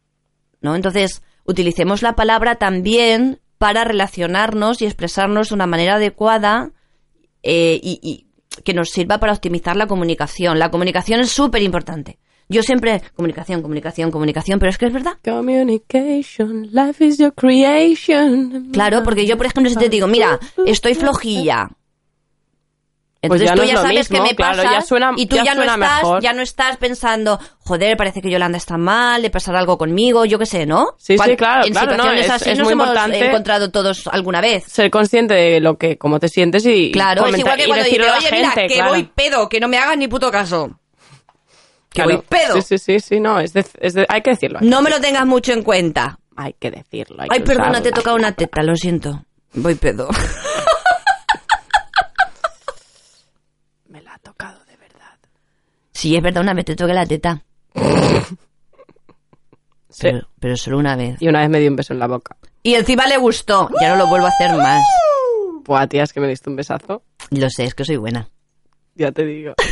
¿no? 0.61 0.75
Entonces, 0.75 1.23
utilicemos 1.45 2.03
la 2.03 2.15
palabra 2.15 2.57
también 2.57 3.41
para 3.59 3.85
relacionarnos 3.85 4.83
y 4.83 4.87
expresarnos 4.87 5.49
de 5.49 5.55
una 5.55 5.67
manera 5.67 5.95
adecuada 5.95 6.73
eh, 7.43 7.81
y, 7.83 8.01
y 8.03 8.27
que 8.63 8.75
nos 8.75 8.91
sirva 8.91 9.19
para 9.19 9.33
optimizar 9.33 9.77
la 9.77 9.87
comunicación. 9.87 10.59
La 10.59 10.71
comunicación 10.71 11.21
es 11.21 11.31
súper 11.31 11.63
importante. 11.63 12.19
Yo 12.49 12.63
siempre, 12.63 13.03
comunicación, 13.17 13.61
comunicación, 13.61 14.11
comunicación, 14.13 14.59
pero 14.61 14.71
es 14.71 14.79
que 14.79 14.87
es 14.87 14.93
verdad. 14.93 15.15
Communication, 15.25 16.69
life 16.73 17.05
is 17.05 17.19
your 17.19 17.35
creation. 17.35 18.71
Claro, 18.73 19.03
porque 19.03 19.27
yo, 19.27 19.37
por 19.37 19.47
ejemplo, 19.47 19.69
si 19.71 19.77
te 19.77 19.89
digo, 19.89 20.07
mira, 20.07 20.39
estoy 20.65 20.95
flojilla. 20.95 21.69
Pues 23.29 23.41
Entonces 23.43 23.49
ya 23.49 23.55
tú 23.55 23.61
no 23.63 23.67
ya 23.67 23.77
sabes 23.83 24.11
mismo, 24.11 24.17
que 24.25 24.31
me 24.31 24.37
claro, 24.37 24.63
pasa 24.63 24.73
ya 24.73 24.81
suena- 24.83 25.13
y 25.17 25.27
tú 25.27 25.35
ya 25.37 25.45
ya, 25.47 25.55
no 25.57 25.63
estás, 25.65 26.03
mejor. 26.03 26.23
ya 26.23 26.33
no 26.33 26.43
estás 26.43 26.77
pensando, 26.77 27.41
joder, 27.59 27.97
parece 27.97 28.21
que 28.23 28.31
Yolanda 28.31 28.57
está 28.59 28.77
mal, 28.79 29.21
le 29.23 29.31
pasará 29.31 29.59
algo 29.59 29.77
conmigo, 29.79 30.25
yo 30.27 30.39
qué 30.39 30.47
sé, 30.47 30.65
¿no? 30.65 30.91
Sí, 30.99 31.19
sí, 31.19 31.37
claro, 31.37 31.67
En 31.67 31.73
claro, 31.73 31.87
no, 31.89 31.93
situaciones 32.05 32.27
es- 32.27 32.31
así 32.31 32.51
es 32.51 32.59
nos 32.59 32.67
muy 32.67 32.73
hemos 32.75 32.87
importante. 32.87 33.27
encontrado 33.27 33.71
todos 33.73 34.07
alguna 34.07 34.41
vez. 34.41 34.65
Ser 34.69 34.91
consciente 34.91 35.35
de 35.35 35.59
lo 35.61 35.77
que, 35.77 35.99
cómo 35.99 36.21
te 36.21 36.29
sientes 36.29 36.65
y 36.67 36.93
Claro, 36.93 37.23
es 37.27 37.33
comentar- 37.33 37.41
igual 37.41 37.57
que 37.57 37.63
y 37.65 37.67
cuando 37.67 37.85
a 37.85 38.13
la 38.13 38.19
oye, 38.19 38.29
mira, 38.31 38.53
que 38.55 38.67
claro. 38.75 38.91
voy 38.93 39.03
pedo, 39.13 39.49
que 39.49 39.59
no 39.59 39.67
me 39.67 39.79
hagas 39.79 39.97
ni 39.99 40.07
puto 40.07 40.31
caso. 40.31 40.79
Que 41.97 42.03
Claro. 42.03 42.17
voy 42.19 42.27
pedo. 42.29 42.55
Sí, 42.61 42.63
sí, 42.63 42.79
sí, 42.79 43.01
sí, 43.01 43.21
no, 43.21 43.41
es 43.41 43.53
de- 43.55 43.65
es 43.81 43.95
de- 43.95 44.05
hay 44.09 44.21
que 44.21 44.31
decirlo. 44.31 44.59
hay 44.61 44.69
No 44.69 44.79
que 44.79 44.83
me 44.85 44.91
lo 44.91 45.01
tengas 45.01 45.25
mucho 45.27 45.53
en 45.53 45.63
cuenta. 45.63 46.19
Hay 46.37 46.53
que 46.59 46.71
decirlo. 46.71 47.23
hay 47.23 47.29
Ay, 47.31 47.39
que 47.41 47.47
perdona, 47.47 47.81
te 47.83 47.89
he 47.89 47.93
tocado 47.93 48.17
una 48.17 48.33
teta, 48.33 48.63
lo 48.63 48.77
siento. 48.77 49.25
Voy 49.55 49.75
pedo. 49.77 50.09
Me 53.89 54.03
la 54.03 54.13
ha 54.15 54.19
tocado 54.19 54.63
de 54.67 54.77
verdad. 54.77 55.17
Sí, 55.93 56.15
es 56.17 56.23
verdad, 56.23 56.43
una 56.43 56.53
vez 56.53 56.67
te 56.67 56.77
toqué 56.77 56.93
la 56.93 57.07
teta. 57.07 57.43
Sí. 59.89 60.03
Pero, 60.03 60.29
pero 60.39 60.57
solo 60.59 60.77
una 60.79 60.95
vez. 60.97 61.17
Y 61.23 61.29
una 61.29 61.41
vez 61.41 61.49
me 61.49 61.59
dio 61.61 61.71
un 61.71 61.77
beso 61.77 61.95
en 61.95 61.99
la 62.01 62.07
boca. 62.07 62.37
Y 62.63 62.75
encima 62.75 63.07
le 63.07 63.17
gustó. 63.17 63.71
Ya 63.81 63.89
no 63.89 63.97
lo 63.97 64.07
vuelvo 64.09 64.27
a 64.27 64.29
hacer 64.29 64.51
más. 64.57 64.83
Buah, 65.65 65.87
tía, 65.87 66.03
es 66.03 66.13
que 66.13 66.21
me 66.21 66.29
diste 66.29 66.51
un 66.51 66.57
besazo. 66.57 67.03
Lo 67.31 67.49
sé, 67.49 67.65
es 67.65 67.75
que 67.75 67.85
soy 67.87 67.97
buena. 67.97 68.29
Ya 68.95 69.11
te 69.13 69.25
digo. 69.25 69.55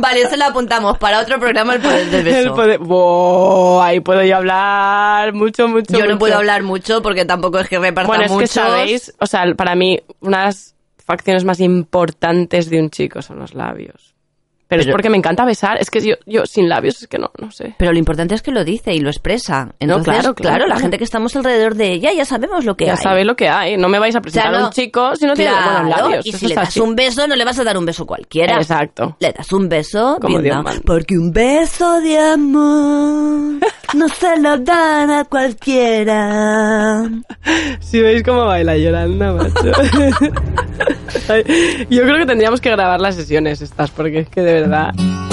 Vale, 0.00 0.22
eso 0.22 0.36
lo 0.36 0.44
apuntamos 0.46 0.98
para 0.98 1.20
otro 1.20 1.38
programa 1.38 1.74
el 1.74 1.80
poder 1.80 2.06
del 2.10 2.24
beso. 2.24 2.38
El 2.38 2.50
poder- 2.78 3.82
ahí 3.82 4.00
puedo 4.00 4.22
yo 4.24 4.36
hablar 4.36 5.32
mucho, 5.34 5.68
mucho, 5.68 5.92
Yo 5.92 6.00
no 6.00 6.06
mucho. 6.06 6.18
puedo 6.18 6.36
hablar 6.36 6.62
mucho 6.62 7.02
porque 7.02 7.24
tampoco 7.24 7.58
es 7.58 7.68
que 7.68 7.78
reparta 7.78 8.06
Bueno, 8.08 8.24
es 8.24 8.30
mucho. 8.30 8.40
que 8.42 8.46
sabéis, 8.48 9.14
o 9.18 9.26
sea, 9.26 9.44
para 9.56 9.74
mí, 9.74 10.00
una 10.20 10.38
de 10.40 10.44
las 10.46 10.74
facciones 11.04 11.44
más 11.44 11.60
importantes 11.60 12.70
de 12.70 12.80
un 12.80 12.90
chico 12.90 13.20
son 13.22 13.38
los 13.40 13.54
labios. 13.54 14.14
Pero, 14.70 14.82
es 14.82 14.88
porque 14.88 15.10
me 15.10 15.18
encanta 15.18 15.44
besar. 15.44 15.76
Es 15.78 15.90
que 15.90 16.00
yo, 16.00 16.14
yo 16.24 16.46
sin 16.46 16.66
labios 16.68 17.02
es 17.02 17.08
que 17.08 17.18
no, 17.18 17.30
no 17.38 17.50
sé. 17.50 17.74
Pero 17.76 17.92
lo 17.92 17.98
importante 17.98 18.34
es 18.34 18.40
que 18.40 18.52
lo 18.52 18.64
dice 18.64 18.94
y 18.94 19.00
lo 19.00 19.10
expresa. 19.10 19.74
Entonces, 19.80 20.14
claro, 20.14 20.34
claro, 20.34 20.66
la 20.66 20.78
gente 20.78 20.96
que 20.96 21.04
estamos 21.04 21.36
alrededor 21.36 21.74
de 21.74 21.92
ella 21.92 22.12
ya 22.14 22.24
sabemos 22.24 22.64
lo 22.64 22.74
que 22.76 22.86
Ya 22.86 22.92
hay. 22.92 22.98
sabéis 22.98 23.26
lo 23.26 23.36
que 23.36 23.48
hay. 23.50 23.76
No 23.76 23.88
me 23.90 23.98
vais 23.98 24.16
a 24.16 24.22
presentar 24.22 24.54
a 24.54 24.58
no- 24.60 24.66
un 24.66 24.72
chico 24.72 25.14
si 25.16 25.26
no 25.26 25.34
tiene 25.34 25.50
Claro, 25.50 25.82
buenos 25.82 25.98
labios. 26.00 26.26
Y 26.26 26.32
si 26.32 26.46
le 26.46 26.54
das 26.54 26.68
así. 26.68 26.80
un 26.80 26.94
beso, 26.96 27.26
no 27.26 27.36
le 27.36 27.44
vas 27.44 27.58
a 27.58 27.64
dar 27.64 27.76
un 27.76 27.84
beso 27.84 28.06
cualquiera. 28.06 28.56
Exacto. 28.56 29.16
Le 29.20 29.32
das 29.32 29.52
un 29.52 29.68
beso 29.68 30.18
Como 30.20 30.38
bien 30.40 30.62
Dios. 30.62 30.80
Porque 30.86 31.18
un 31.18 31.32
beso 31.32 32.00
de 32.00 32.18
amor 32.18 33.60
no 33.94 34.08
se 34.08 34.38
lo 34.40 34.56
dan 34.58 35.10
a 35.10 35.24
cualquiera. 35.24 37.02
Si 37.80 38.00
veis 38.00 38.22
cómo 38.22 38.44
baila 38.46 38.76
Yolanda, 38.76 39.32
macho. 39.32 39.54
Yo 41.90 42.02
creo 42.02 42.18
que 42.18 42.26
tendríamos 42.26 42.60
que 42.60 42.70
grabar 42.70 43.00
las 43.00 43.16
sesiones 43.16 43.60
estas, 43.62 43.90
porque 43.90 44.20
es 44.20 44.28
que 44.28 44.42
de 44.42 44.59
verdad... 44.60 45.29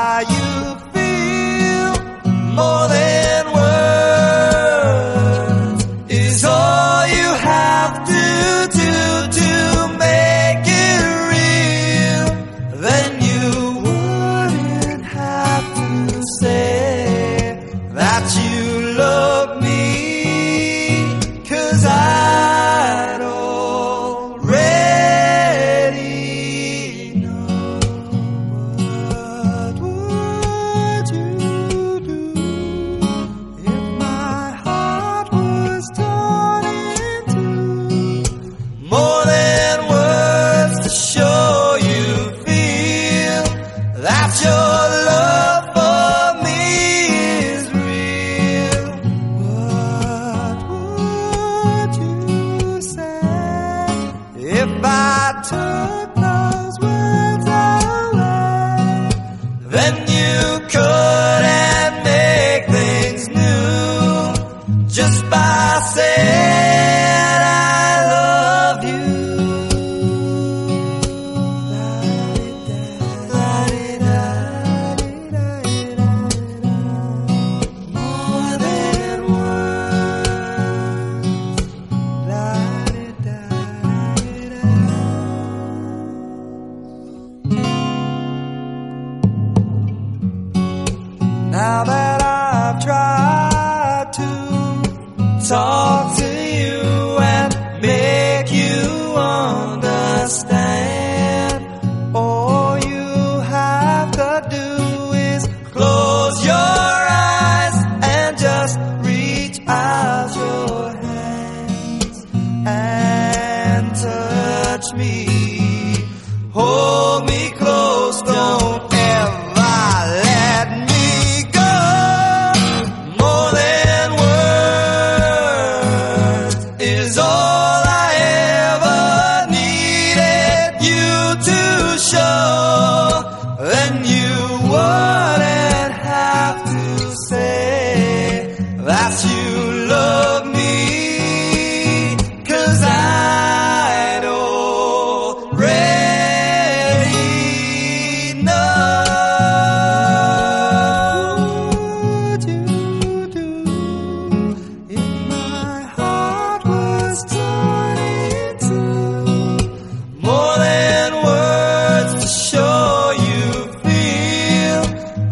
how 0.00 0.20
you 0.20 0.49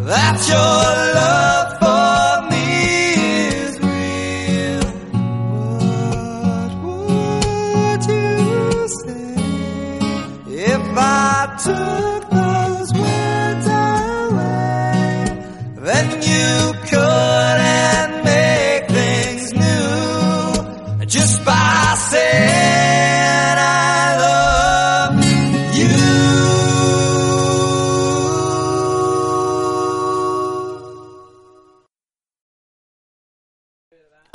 that 0.08 0.48
your 0.48 0.56
love 0.56 1.47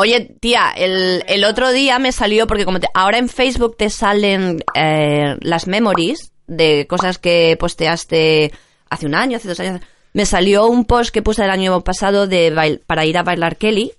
Oye, 0.04 0.36
tía, 0.42 0.72
el, 0.76 1.24
el 1.28 1.44
otro 1.46 1.72
día 1.72 1.98
me 1.98 2.12
salió, 2.12 2.46
porque 2.46 2.66
como 2.66 2.80
te- 2.80 2.88
ahora 2.94 3.18
en 3.18 3.30
Facebook 3.30 3.78
te 3.78 3.90
salen 3.90 4.62
eh, 4.76 5.38
las 5.40 5.66
memories 5.68 6.32
de 6.48 6.86
cosas 6.88 7.18
que 7.20 7.56
posteaste 7.60 8.52
hace 8.90 9.06
un 9.06 9.16
año, 9.16 9.38
hace 9.38 9.48
dos 9.48 9.60
años. 9.62 9.82
Me 10.14 10.26
salió 10.26 10.68
un 10.68 10.86
post 10.86 11.12
que 11.14 11.22
puse 11.22 11.44
el 11.44 11.50
año 11.50 11.82
pasado 11.82 12.28
de 12.28 12.52
bail- 12.54 12.82
para 12.86 13.06
ir 13.06 13.18
a 13.18 13.24
bailar 13.24 13.56
Kelly, 13.58 13.92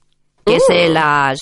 que 0.45 0.57
es 0.57 0.63
eh, 0.71 0.89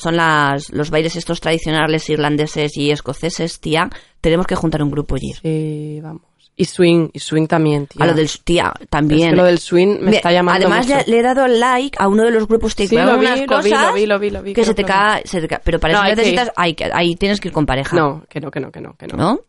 son 0.00 0.16
las, 0.16 0.71
los 0.71 0.90
bailes 0.90 1.16
estos 1.16 1.40
tradicionales 1.40 2.09
irlandeses 2.09 2.76
y 2.76 2.90
escoceses, 2.92 3.59
tía. 3.61 3.90
Tenemos 4.21 4.47
que 4.47 4.54
juntar 4.54 4.83
un 4.83 4.90
grupo 4.92 5.16
y 5.16 5.31
ir. 5.31 5.37
Sí, 5.42 6.00
vamos. 6.00 6.23
Y 6.54 6.66
swing, 6.66 7.09
y 7.14 7.18
swing 7.18 7.47
también, 7.47 7.87
tío. 7.87 8.02
A 8.02 8.06
lo 8.06 8.14
del 8.14 8.28
tía, 8.44 8.73
también. 8.90 9.28
Es 9.28 9.30
que 9.30 9.37
lo 9.37 9.44
del 9.44 9.59
swing 9.59 9.99
me 10.00 10.11
Ve, 10.11 10.16
está 10.18 10.30
llamando 10.32 10.66
Además, 10.66 10.87
mucho. 10.87 11.00
le, 11.11 11.18
he 11.18 11.23
dado 11.23 11.49
like 11.49 11.97
a 11.99 12.09
uno 12.09 12.25
de 12.25 12.30
los 12.30 12.47
grupos 12.47 12.76
TikTok. 12.76 12.99
Sí, 13.00 13.04
lo 13.06 13.18
vi, 13.18 13.26
unas 13.26 13.37
lo 13.38 13.42
vi, 13.42 13.47
cosas 13.71 13.87
lo 13.88 13.94
vi, 13.94 14.06
lo 14.06 14.18
vi, 14.18 14.30
lo 14.30 14.42
vi, 14.42 14.52
Que 14.52 14.64
se 14.64 14.75
te, 14.75 14.82
que 14.85 14.92
cae, 14.92 15.23
se 15.26 15.40
te 15.40 15.49
cae- 15.49 15.61
Pero 15.64 15.80
para 15.80 15.94
No, 15.94 15.99
eso 16.00 16.04
hay 16.09 16.11
que 16.12 16.16
necesitas. 16.16 16.47
ir. 16.49 16.52
Hay 16.56 16.75
que, 16.75 16.90
ahí 16.92 17.16
tienes 17.16 17.40
que 17.40 17.49
ir 17.49 17.54
con 17.54 17.64
pareja. 17.64 17.97
No, 17.97 18.23
que 18.28 18.38
no, 18.40 18.50
que 18.50 18.61
no, 18.61 18.71
que 18.71 18.80
no, 18.82 18.94
que 18.99 19.06
no. 19.06 19.16
¿No? 19.16 19.40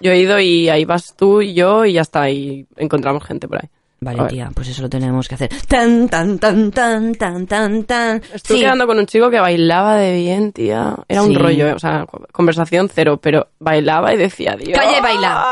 Yo 0.00 0.12
he 0.12 0.18
ido 0.18 0.40
y 0.40 0.70
ahí 0.70 0.86
vas 0.86 1.14
tú 1.14 1.42
y 1.42 1.52
yo 1.52 1.84
y 1.84 1.92
ya 1.92 2.00
está, 2.00 2.30
y 2.30 2.66
encontramos 2.76 3.22
gente 3.22 3.46
por 3.46 3.58
ahí. 3.58 3.68
Vale, 4.02 4.24
tía, 4.30 4.50
pues 4.54 4.66
eso 4.68 4.80
lo 4.80 4.88
tenemos 4.88 5.28
que 5.28 5.34
hacer. 5.34 5.50
Tan, 5.68 6.08
tan, 6.08 6.38
tan, 6.38 6.70
tan, 6.70 7.14
tan, 7.16 7.46
tan, 7.46 7.84
tan. 7.84 8.16
Estuve 8.32 8.56
Sí. 8.56 8.60
quedando 8.64 8.86
con 8.86 8.98
un 8.98 9.04
chico 9.04 9.28
que 9.28 9.38
bailaba 9.38 9.96
de 9.96 10.14
bien, 10.14 10.52
tía. 10.52 10.96
Era 11.06 11.20
un 11.22 11.28
Sí. 11.28 11.34
rollo, 11.36 11.66
eh, 11.68 11.72
o 11.74 11.78
sea, 11.78 12.06
conversación 12.32 12.88
cero, 12.88 13.18
pero 13.22 13.48
bailaba 13.58 14.14
y 14.14 14.16
decía, 14.16 14.56
Dios. 14.58 14.78
Calla 14.78 14.98
y 14.98 15.02
baila. 15.02 15.44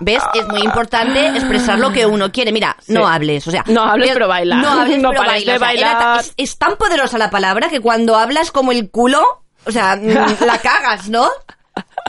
¿Ves? 0.00 0.22
Es 0.34 0.46
muy 0.48 0.60
importante 0.62 1.28
expresar 1.28 1.78
lo 1.78 1.92
que 1.92 2.06
uno 2.06 2.30
quiere. 2.32 2.52
Mira, 2.52 2.76
Sí. 2.80 2.92
no 2.92 3.06
hables, 3.06 3.46
o 3.46 3.50
sea... 3.50 3.64
No 3.68 3.82
hables, 3.84 4.08
es- 4.08 4.14
pero 4.14 4.28
baila. 4.28 4.56
No 4.56 4.80
hables, 4.80 5.00
No 5.02 5.10
pero 5.10 5.22
baila. 5.22 5.52
de 5.52 5.56
o 5.56 5.58
sea, 5.58 5.66
bailar. 5.68 6.20
es, 6.20 6.34
es 6.36 6.58
tan 6.58 6.76
poderosa 6.76 7.18
la 7.18 7.30
palabra 7.30 7.68
que 7.68 7.80
cuando 7.80 8.16
hablas 8.16 8.50
como 8.50 8.72
el 8.72 8.90
culo, 8.90 9.22
o 9.66 9.70
sea, 9.72 9.96
mm, 9.96 10.06
la 10.46 10.58
cagas, 10.58 11.08
¿no? 11.08 11.28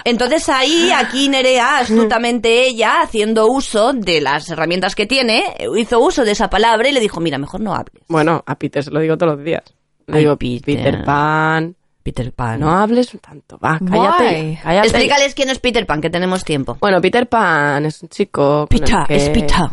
Entonces 0.04 0.48
ahí, 0.50 0.92
aquí 0.92 1.30
Nerea, 1.30 1.80
astutamente 1.80 2.68
ella, 2.68 3.02
haciendo 3.02 3.48
uso 3.48 3.94
de 3.94 4.22
las 4.22 4.48
herramientas 4.50 4.94
que 4.94 5.08
tiene, 5.08 5.44
hizo 5.78 6.00
uso 6.00 6.24
de 6.24 6.32
esa 6.32 6.50
palabra 6.50 6.88
y 6.88 6.92
le 6.92 7.00
dijo, 7.00 7.20
mira, 7.20 7.40
mejor 7.40 7.62
no 7.62 7.74
hables. 7.74 8.04
Bueno, 8.08 8.44
a 8.46 8.56
Peter 8.56 8.84
se 8.84 8.92
lo 8.92 9.00
digo 9.00 9.18
todos 9.18 9.36
los 9.38 9.44
días. 9.44 9.64
Le 10.06 10.18
Ay, 10.18 10.24
digo, 10.24 10.38
Peter. 10.38 10.62
Peter 10.66 11.04
Pan, 11.04 11.76
Peter 12.06 12.32
Pan. 12.32 12.60
no 12.60 12.70
hables 12.70 13.10
tanto, 13.20 13.58
va, 13.58 13.80
cállate. 13.80 14.60
Cállate. 14.62 14.88
Explícales 14.90 15.34
quién 15.34 15.50
es 15.50 15.58
Peter 15.58 15.88
Pan, 15.88 16.02
que 16.02 16.12
tenemos 16.12 16.44
tiempo. 16.44 16.78
Bueno, 16.80 17.02
Peter 17.02 17.28
Pan 17.28 17.84
es 17.88 18.00
un 18.04 18.10
chico. 18.10 18.68
con 18.70 18.78
el 18.78 18.80
Peter, 18.84 18.98
que- 19.08 19.16
es 19.16 19.30
Peter. 19.30 19.66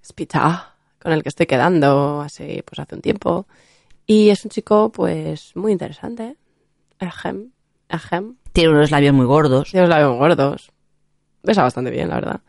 es 0.00 0.12
Peter, 0.12 0.40
con 1.02 1.10
el 1.12 1.24
que 1.24 1.28
estoy 1.30 1.46
quedando 1.46 2.20
hace, 2.20 2.62
pues 2.64 2.78
hace 2.78 2.94
un 2.94 3.00
tiempo. 3.02 3.48
Y 4.06 4.30
es 4.30 4.44
un 4.44 4.52
chico, 4.52 4.90
pues, 4.92 5.50
muy 5.56 5.72
interesante. 5.72 6.36
Ejem, 7.00 7.50
ejem. 7.88 8.36
Tiene 8.52 8.70
unos 8.70 8.92
labios 8.92 9.12
muy 9.12 9.26
gordos. 9.26 9.70
Tiene 9.72 9.88
los 9.88 9.90
labios 9.90 10.16
gordos. 10.16 10.70
Besa 11.42 11.64
bastante 11.64 11.90
bien, 11.90 12.08
la 12.08 12.14
verdad. 12.16 12.40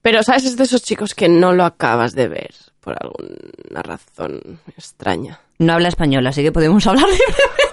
Pero, 0.00 0.22
¿sabes? 0.22 0.44
Es 0.46 0.56
de 0.56 0.64
esos 0.64 0.82
chicos 0.82 1.14
que 1.14 1.28
no 1.28 1.52
lo 1.52 1.64
acabas 1.66 2.14
de 2.14 2.28
ver 2.28 2.54
por 2.80 2.96
alguna 2.98 3.82
razón 3.82 4.58
extraña. 4.74 5.38
No 5.58 5.74
habla 5.74 5.88
español, 5.88 6.26
así 6.26 6.42
que 6.42 6.50
podemos 6.52 6.86
hablar 6.86 7.04
libremente. 7.10 7.69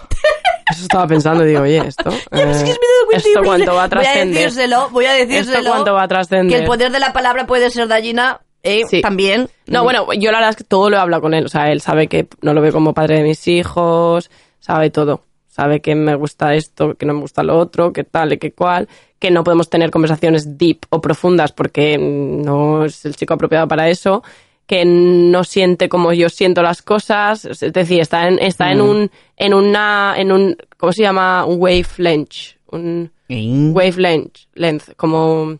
Eso 0.78 0.84
estaba 0.84 1.08
pensando 1.08 1.44
y 1.44 1.50
digo, 1.50 1.62
oye, 1.62 1.78
esto. 1.88 2.10
Ya 2.32 2.46
ves 2.46 2.64
que 2.64 2.72
eh, 2.72 2.76
es 3.14 3.26
¿Esto 3.26 3.42
cuánto 3.44 3.74
va 3.74 3.84
a 3.84 3.88
Voy 3.88 3.98
a 3.98 4.02
trascender? 4.02 4.44
decírselo, 4.44 4.90
voy 4.92 5.06
a 5.06 5.14
decírselo. 5.14 5.58
¿Esto 5.58 5.70
cuánto 5.72 5.94
va 5.94 6.04
a 6.04 6.08
trascender? 6.08 6.56
Que 6.56 6.62
el 6.64 6.66
poder 6.68 6.92
de 6.92 7.00
la 7.00 7.14
palabra 7.14 7.48
puede 7.48 7.70
ser 7.72 7.88
gallina, 7.88 8.42
eh, 8.64 8.84
Sí. 8.90 9.02
también. 9.02 9.50
No, 9.66 9.84
bueno, 9.84 10.08
yo 10.14 10.32
la 10.32 10.38
verdad 10.38 10.52
es 10.52 10.56
que 10.58 10.64
todo 10.64 10.90
lo 10.90 10.98
he 10.98 11.00
hablado 11.00 11.22
con 11.22 11.34
él. 11.34 11.46
O 11.46 11.50
sea, 11.50 11.72
él 11.72 11.82
sabe 11.82 12.08
que 12.08 12.28
no 12.42 12.54
lo 12.54 12.62
veo 12.62 12.72
como 12.72 12.94
padre 12.94 13.18
de 13.18 13.24
mis 13.24 13.48
hijos, 13.48 14.30
sabe 14.60 14.90
todo. 14.90 15.22
Sabe 15.48 15.82
que 15.82 15.96
me 15.96 16.14
gusta 16.14 16.54
esto, 16.54 16.94
que 16.96 17.08
no 17.08 17.16
me 17.16 17.22
gusta 17.22 17.42
lo 17.42 17.58
otro, 17.58 17.92
que 17.92 18.04
tal 18.04 18.34
y 18.34 18.38
que 18.38 18.52
cual. 18.52 18.88
Que 19.18 19.32
no 19.32 19.44
podemos 19.44 19.70
tener 19.72 19.90
conversaciones 19.90 20.58
deep 20.60 20.82
o 20.90 21.02
profundas 21.02 21.52
porque 21.52 21.98
no 21.98 22.86
es 22.86 23.04
el 23.06 23.16
chico 23.16 23.34
apropiado 23.34 23.68
para 23.68 23.90
eso. 23.90 24.24
Que 24.68 24.84
no 24.86 25.44
siente 25.44 25.90
como 25.90 26.14
yo 26.14 26.30
siento 26.30 26.62
las 26.62 26.82
cosas. 26.84 27.46
Es 27.46 27.60
decir, 27.74 28.02
está 28.02 28.28
en, 28.28 28.38
está 28.40 28.72
en 28.72 28.82
un, 28.82 29.10
en 29.38 29.54
una, 29.56 30.14
en 30.18 30.32
un, 30.32 30.56
¿cómo 30.78 30.92
se 30.92 31.02
llama? 31.02 31.46
Un 31.46 31.58
wavelength. 31.60 32.58
Un 32.72 33.12
Mm. 33.30 33.74
wavelength, 33.76 34.36
length, 34.54 34.94
como, 34.96 35.58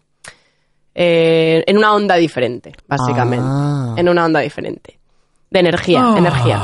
eh, 0.96 1.64
en 1.68 1.78
una 1.78 1.94
onda 1.94 2.16
diferente, 2.16 2.74
básicamente. 2.88 3.46
Ah. 3.46 3.94
En 3.98 4.08
una 4.08 4.24
onda 4.26 4.40
diferente. 4.40 4.98
De 5.50 5.60
energía, 5.60 6.14
energía. 6.18 6.60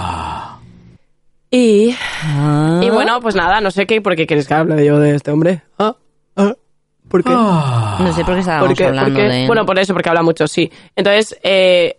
Y, 1.52 1.94
Ah. 2.24 2.82
y 2.84 2.90
bueno, 2.90 3.20
pues 3.22 3.36
nada, 3.36 3.60
no 3.62 3.70
sé 3.70 3.86
qué, 3.86 4.02
¿por 4.02 4.16
qué 4.16 4.26
quieres 4.26 4.48
que 4.48 4.54
hable 4.54 4.86
yo 4.86 4.98
de 4.98 5.16
este 5.16 5.30
hombre? 5.32 5.62
¿Ah? 5.78 5.96
¿Ah? 6.38 6.54
¿Por 7.10 7.24
qué? 7.24 7.32
No 7.32 8.14
sé 8.16 8.24
por 8.24 8.34
qué 8.36 8.40
estábamos 8.40 8.70
¿Por 8.70 8.78
qué? 8.78 8.86
hablando 8.86 9.10
¿Por 9.14 9.18
qué? 9.18 9.28
de... 9.30 9.48
Bueno, 9.48 9.66
por 9.66 9.78
eso, 9.78 9.94
porque 9.94 10.10
habla 10.10 10.24
mucho, 10.24 10.48
sí. 10.48 10.72
Entonces, 10.96 11.38
eh, 11.44 11.96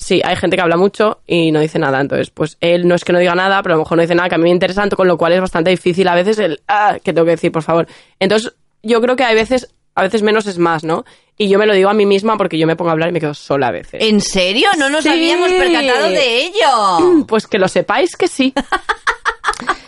sí, 0.00 0.20
hay 0.24 0.34
gente 0.36 0.56
que 0.56 0.62
habla 0.62 0.76
mucho 0.76 1.20
y 1.26 1.52
no 1.52 1.60
dice 1.60 1.78
nada. 1.78 2.00
Entonces, 2.00 2.30
pues 2.30 2.56
él 2.60 2.88
no 2.88 2.94
es 2.94 3.04
que 3.04 3.12
no 3.12 3.18
diga 3.18 3.34
nada, 3.34 3.62
pero 3.62 3.74
a 3.74 3.76
lo 3.76 3.84
mejor 3.84 3.96
no 3.98 4.02
dice 4.02 4.14
nada 4.14 4.28
que 4.28 4.34
a 4.34 4.38
mí 4.38 4.44
me 4.44 4.50
interesa, 4.50 4.88
con 4.88 5.06
lo 5.06 5.16
cual 5.18 5.32
es 5.34 5.40
bastante 5.40 5.70
difícil 5.70 6.08
a 6.08 6.14
veces 6.14 6.38
el, 6.38 6.60
ah, 6.66 6.96
que 7.02 7.12
tengo 7.12 7.24
que 7.26 7.32
decir, 7.32 7.52
por 7.52 7.62
favor. 7.62 7.86
Entonces, 8.18 8.52
yo 8.82 9.00
creo 9.00 9.14
que 9.14 9.24
hay 9.24 9.34
veces, 9.34 9.68
a 9.94 10.02
veces 10.02 10.22
menos 10.22 10.46
es 10.46 10.58
más, 10.58 10.82
¿no? 10.82 11.04
Y 11.36 11.48
yo 11.48 11.58
me 11.58 11.66
lo 11.66 11.72
digo 11.74 11.88
a 11.90 11.94
mí 11.94 12.04
misma 12.06 12.36
porque 12.36 12.58
yo 12.58 12.66
me 12.66 12.76
pongo 12.76 12.90
a 12.90 12.92
hablar 12.92 13.08
y 13.10 13.12
me 13.12 13.20
quedo 13.20 13.34
sola 13.34 13.68
a 13.68 13.70
veces. 13.70 14.02
¿En 14.02 14.20
serio? 14.20 14.68
No 14.78 14.90
nos 14.90 15.02
Sí. 15.04 15.08
habíamos 15.10 15.50
percatado 15.52 16.08
de 16.08 16.38
ello. 16.44 17.24
Pues 17.26 17.46
que 17.46 17.58
lo 17.58 17.68
sepáis 17.68 18.16
que 18.16 18.28
sí. 18.28 18.52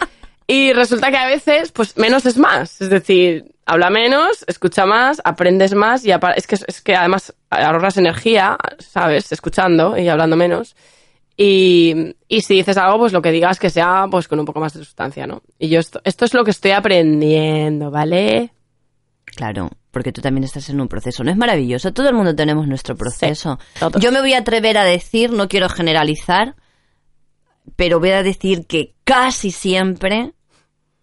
y 0.53 0.75
resulta 0.75 1.11
que 1.11 1.17
a 1.17 1.27
veces, 1.27 1.73
pues 1.73 1.97
menos 1.97 2.27
es 2.27 2.37
más. 2.37 2.79
Es 2.83 2.91
decir, 2.91 3.55
habla 3.65 3.89
menos, 3.89 4.45
escucha 4.47 4.85
más, 4.85 5.23
aprendes 5.25 5.75
más 5.75 6.05
y 6.05 6.11
es 6.37 6.47
que, 6.47 6.57
es 6.67 6.83
que 6.83 6.95
además 6.95 7.35
ahorras 7.49 7.97
energía, 7.97 8.59
¿sabes? 8.79 9.33
Escuchando 9.33 9.97
y 9.97 10.11
hablando 10.11 10.37
menos. 10.37 10.77
Y, 11.39 12.17
y 12.29 12.43
si 12.43 12.57
dices 12.57 12.77
algo, 12.77 12.99
pues 12.99 13.15
lo 13.15 13.23
que 13.23 13.33
digas 13.33 13.59
que 13.59 13.71
sea 13.71 14.09
pues 14.11 14.29
con 14.29 14.41
un 14.41 14.45
poco 14.45 14.61
más 14.61 14.75
de 14.75 14.85
sustancia, 14.85 15.27
¿no? 15.27 15.41
Y 15.59 15.71
yo 15.71 15.81
esto, 15.81 16.03
esto 16.05 16.27
es 16.27 16.35
lo 16.35 16.45
que 16.45 16.51
estoy 16.51 16.73
aprendiendo, 16.73 17.91
¿vale? 17.91 18.53
Claro, 19.25 19.71
porque 19.91 20.13
tú 20.13 20.21
también 20.21 20.45
estás 20.45 20.69
en 20.69 20.83
un 20.83 20.89
proceso. 20.89 21.25
¿No 21.25 21.31
es 21.31 21.39
maravilloso? 21.39 21.95
Todo 21.95 22.11
el 22.11 22.15
mundo 22.15 22.37
tenemos 22.37 22.69
nuestro 22.69 22.95
proceso. 22.95 23.59
Yo 23.99 24.13
me 24.13 24.21
voy 24.21 24.35
a 24.35 24.41
atrever 24.41 24.77
a 24.77 24.85
decir, 24.85 25.33
no 25.33 25.49
quiero 25.49 25.71
generalizar, 25.71 26.57
pero 27.75 28.01
voy 28.01 28.11
a 28.11 28.23
decir 28.23 28.67
que 28.67 28.93
casi 29.05 29.51
siempre, 29.51 30.35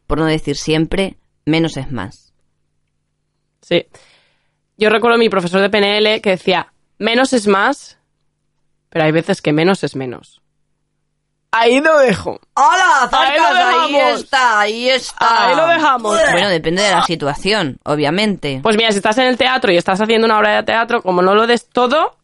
por 0.09 0.17
no 0.17 0.25
decir 0.25 0.57
siempre, 0.57 1.17
menos 1.45 1.77
es 1.77 1.91
más. 1.91 2.33
Sí. 3.61 3.85
Yo 4.75 4.89
recuerdo 4.89 5.17
a 5.17 5.19
mi 5.19 5.29
profesor 5.29 5.61
de 5.61 5.69
PNL 5.69 6.19
que 6.19 6.31
decía, 6.31 6.73
menos 6.97 7.31
es 7.31 7.45
más, 7.45 7.99
pero 8.89 9.05
hay 9.05 9.11
veces 9.11 9.39
que 9.43 9.53
menos 9.53 9.83
es 9.83 9.95
menos. 9.95 10.41
Ahí 11.51 11.79
lo 11.79 11.99
dejo. 11.99 12.39
¡Hola, 12.55 13.07
Ahí 13.11 13.37
lo 13.37 13.43
Zarcas! 13.45 13.55
Ahí 13.55 13.91
dejamos. 13.93 14.19
está, 14.23 14.59
ahí 14.59 14.89
está. 14.89 15.47
Ahí 15.47 15.55
lo 15.55 15.67
dejamos. 15.67 16.19
Bueno, 16.31 16.49
depende 16.49 16.81
de 16.81 16.89
la 16.89 17.03
situación, 17.03 17.77
obviamente. 17.83 18.61
Pues 18.63 18.77
mira, 18.77 18.91
si 18.91 18.97
estás 18.97 19.19
en 19.19 19.27
el 19.27 19.37
teatro 19.37 19.71
y 19.71 19.77
estás 19.77 20.01
haciendo 20.01 20.25
una 20.25 20.39
obra 20.39 20.55
de 20.55 20.63
teatro, 20.63 21.03
como 21.03 21.21
no 21.21 21.35
lo 21.35 21.45
des 21.45 21.69
todo, 21.69 22.17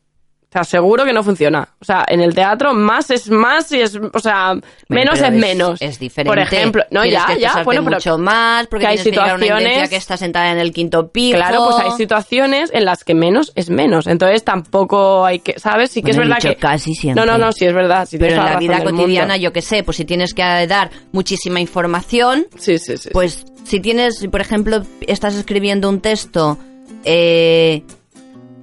te 0.55 0.59
aseguro 0.61 1.03
que 1.03 1.11
no 1.11 1.21
funciona. 1.21 1.67
O 1.81 1.83
sea, 1.83 2.05
en 2.07 2.21
el 2.21 2.33
teatro 2.33 2.73
más 2.73 3.11
es 3.11 3.29
más 3.29 3.69
y 3.73 3.81
es, 3.81 3.97
o 4.13 4.19
sea, 4.19 4.53
Bueno, 4.53 4.63
menos 4.87 5.19
es, 5.19 5.31
menos. 5.33 5.81
Es 5.81 5.99
diferente. 5.99 6.29
Por 6.29 6.39
ejemplo, 6.39 6.81
no, 6.91 7.01
Tienes 7.01 7.19
ya, 7.27 7.33
que 7.33 7.39
ya, 7.41 7.63
bueno, 7.63 7.83
pero 7.83 7.97
mucho 7.97 8.17
más, 8.17 8.65
porque 8.67 8.85
que 8.85 8.91
hay 8.91 8.95
que 8.97 9.03
situaciones- 9.03 9.49
intensidad 9.49 9.89
que 9.89 9.95
está 9.97 10.15
sentada 10.15 10.53
en 10.53 10.57
el 10.59 10.71
quinto 10.71 11.09
piso. 11.09 11.35
Claro, 11.35 11.65
pues 11.69 11.83
hay 11.85 11.91
situaciones 11.97 12.69
en 12.73 12.85
las 12.85 13.03
que 13.03 13.13
menos 13.13 13.51
es 13.55 13.69
menos. 13.69 14.07
Entonces 14.07 14.45
tampoco 14.45 15.25
hay 15.25 15.39
que, 15.39 15.59
¿sabes? 15.59 15.91
Sí 15.91 16.01
que 16.01 16.13
Bueno, 16.13 16.21
es 16.23 16.27
verdad 16.29 16.37
dicho 16.41 16.49
que... 16.55 16.55
casi 16.55 16.93
siempre. 16.95 17.25
No, 17.25 17.29
no, 17.29 17.37
no, 17.37 17.51
sí 17.51 17.65
es 17.65 17.73
verdad. 17.73 18.07
sí 18.09 18.17
Pero 18.17 18.35
en 18.37 18.45
la 18.45 18.57
vida 18.57 18.77
mundo. 18.77 18.91
cotidiana, 18.91 19.35
yo 19.35 19.51
qué 19.51 19.61
sé, 19.61 19.83
pues 19.83 19.97
si 19.97 20.05
tienes 20.05 20.33
que 20.33 20.41
dar 20.67 20.89
muchísima 21.11 21.59
información, 21.59 22.47
Sí, 22.57 22.77
sí, 22.77 22.95
sí. 22.95 23.09
pues 23.11 23.43
si 23.65 23.81
tienes, 23.81 24.25
por 24.31 24.39
ejemplo, 24.39 24.83
estás 25.05 25.35
escribiendo 25.35 25.89
un 25.89 25.99
texto 25.99 26.57
eh, 27.03 27.83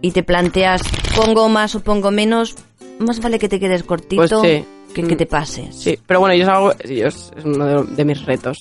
y 0.03 0.11
te 0.11 0.23
planteas 0.23 0.83
pongo 1.17 1.49
más 1.49 1.75
o 1.75 1.81
pongo 1.81 2.11
menos, 2.11 2.55
más 2.99 3.21
vale 3.21 3.39
que 3.39 3.49
te 3.49 3.59
quedes 3.59 3.83
cortito 3.85 4.17
Pues 4.17 4.31
sí. 4.31 4.65
que 4.95 5.03
que 5.05 5.15
Mm. 5.15 5.17
te 5.17 5.27
pases. 5.27 5.75
Sí, 5.75 5.99
pero 6.07 6.21
bueno, 6.21 6.35
yo 6.35 6.43
es 6.43 6.49
algo, 6.51 6.73
yo 6.85 7.07
es, 7.07 7.31
uno 7.45 7.65
de, 7.65 7.83
de 7.95 8.05
mis 8.05 8.23
retos. 8.27 8.59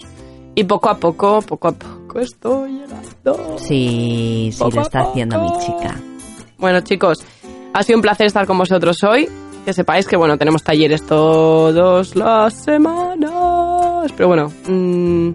Y 0.55 0.63
poco 0.65 0.89
a 0.89 0.97
poco, 0.97 1.41
poco 1.41 1.67
a 1.69 1.71
poco 1.73 2.19
estoy 2.19 2.71
llegando. 2.79 3.57
Sí, 3.57 4.49
sí, 4.51 4.59
Poco 4.59 4.75
lo 4.77 4.81
está 4.83 5.01
haciendo 5.01 5.41
mi 5.41 5.49
chica. 5.59 5.95
Bueno, 6.57 6.79
chicos, 6.81 7.19
ha 7.73 7.83
sido 7.83 7.97
un 7.97 8.01
placer 8.01 8.27
estar 8.27 8.45
con 8.45 8.57
vosotros 8.57 8.97
hoy. 9.03 9.27
Que 9.65 9.73
sepáis 9.73 10.07
que, 10.07 10.17
bueno, 10.17 10.37
tenemos 10.37 10.63
talleres 10.63 11.05
todas 11.05 12.15
las 12.15 12.53
semanas. 12.63 14.11
Pero 14.17 14.27
bueno, 14.27 14.51
mm, 14.67 15.29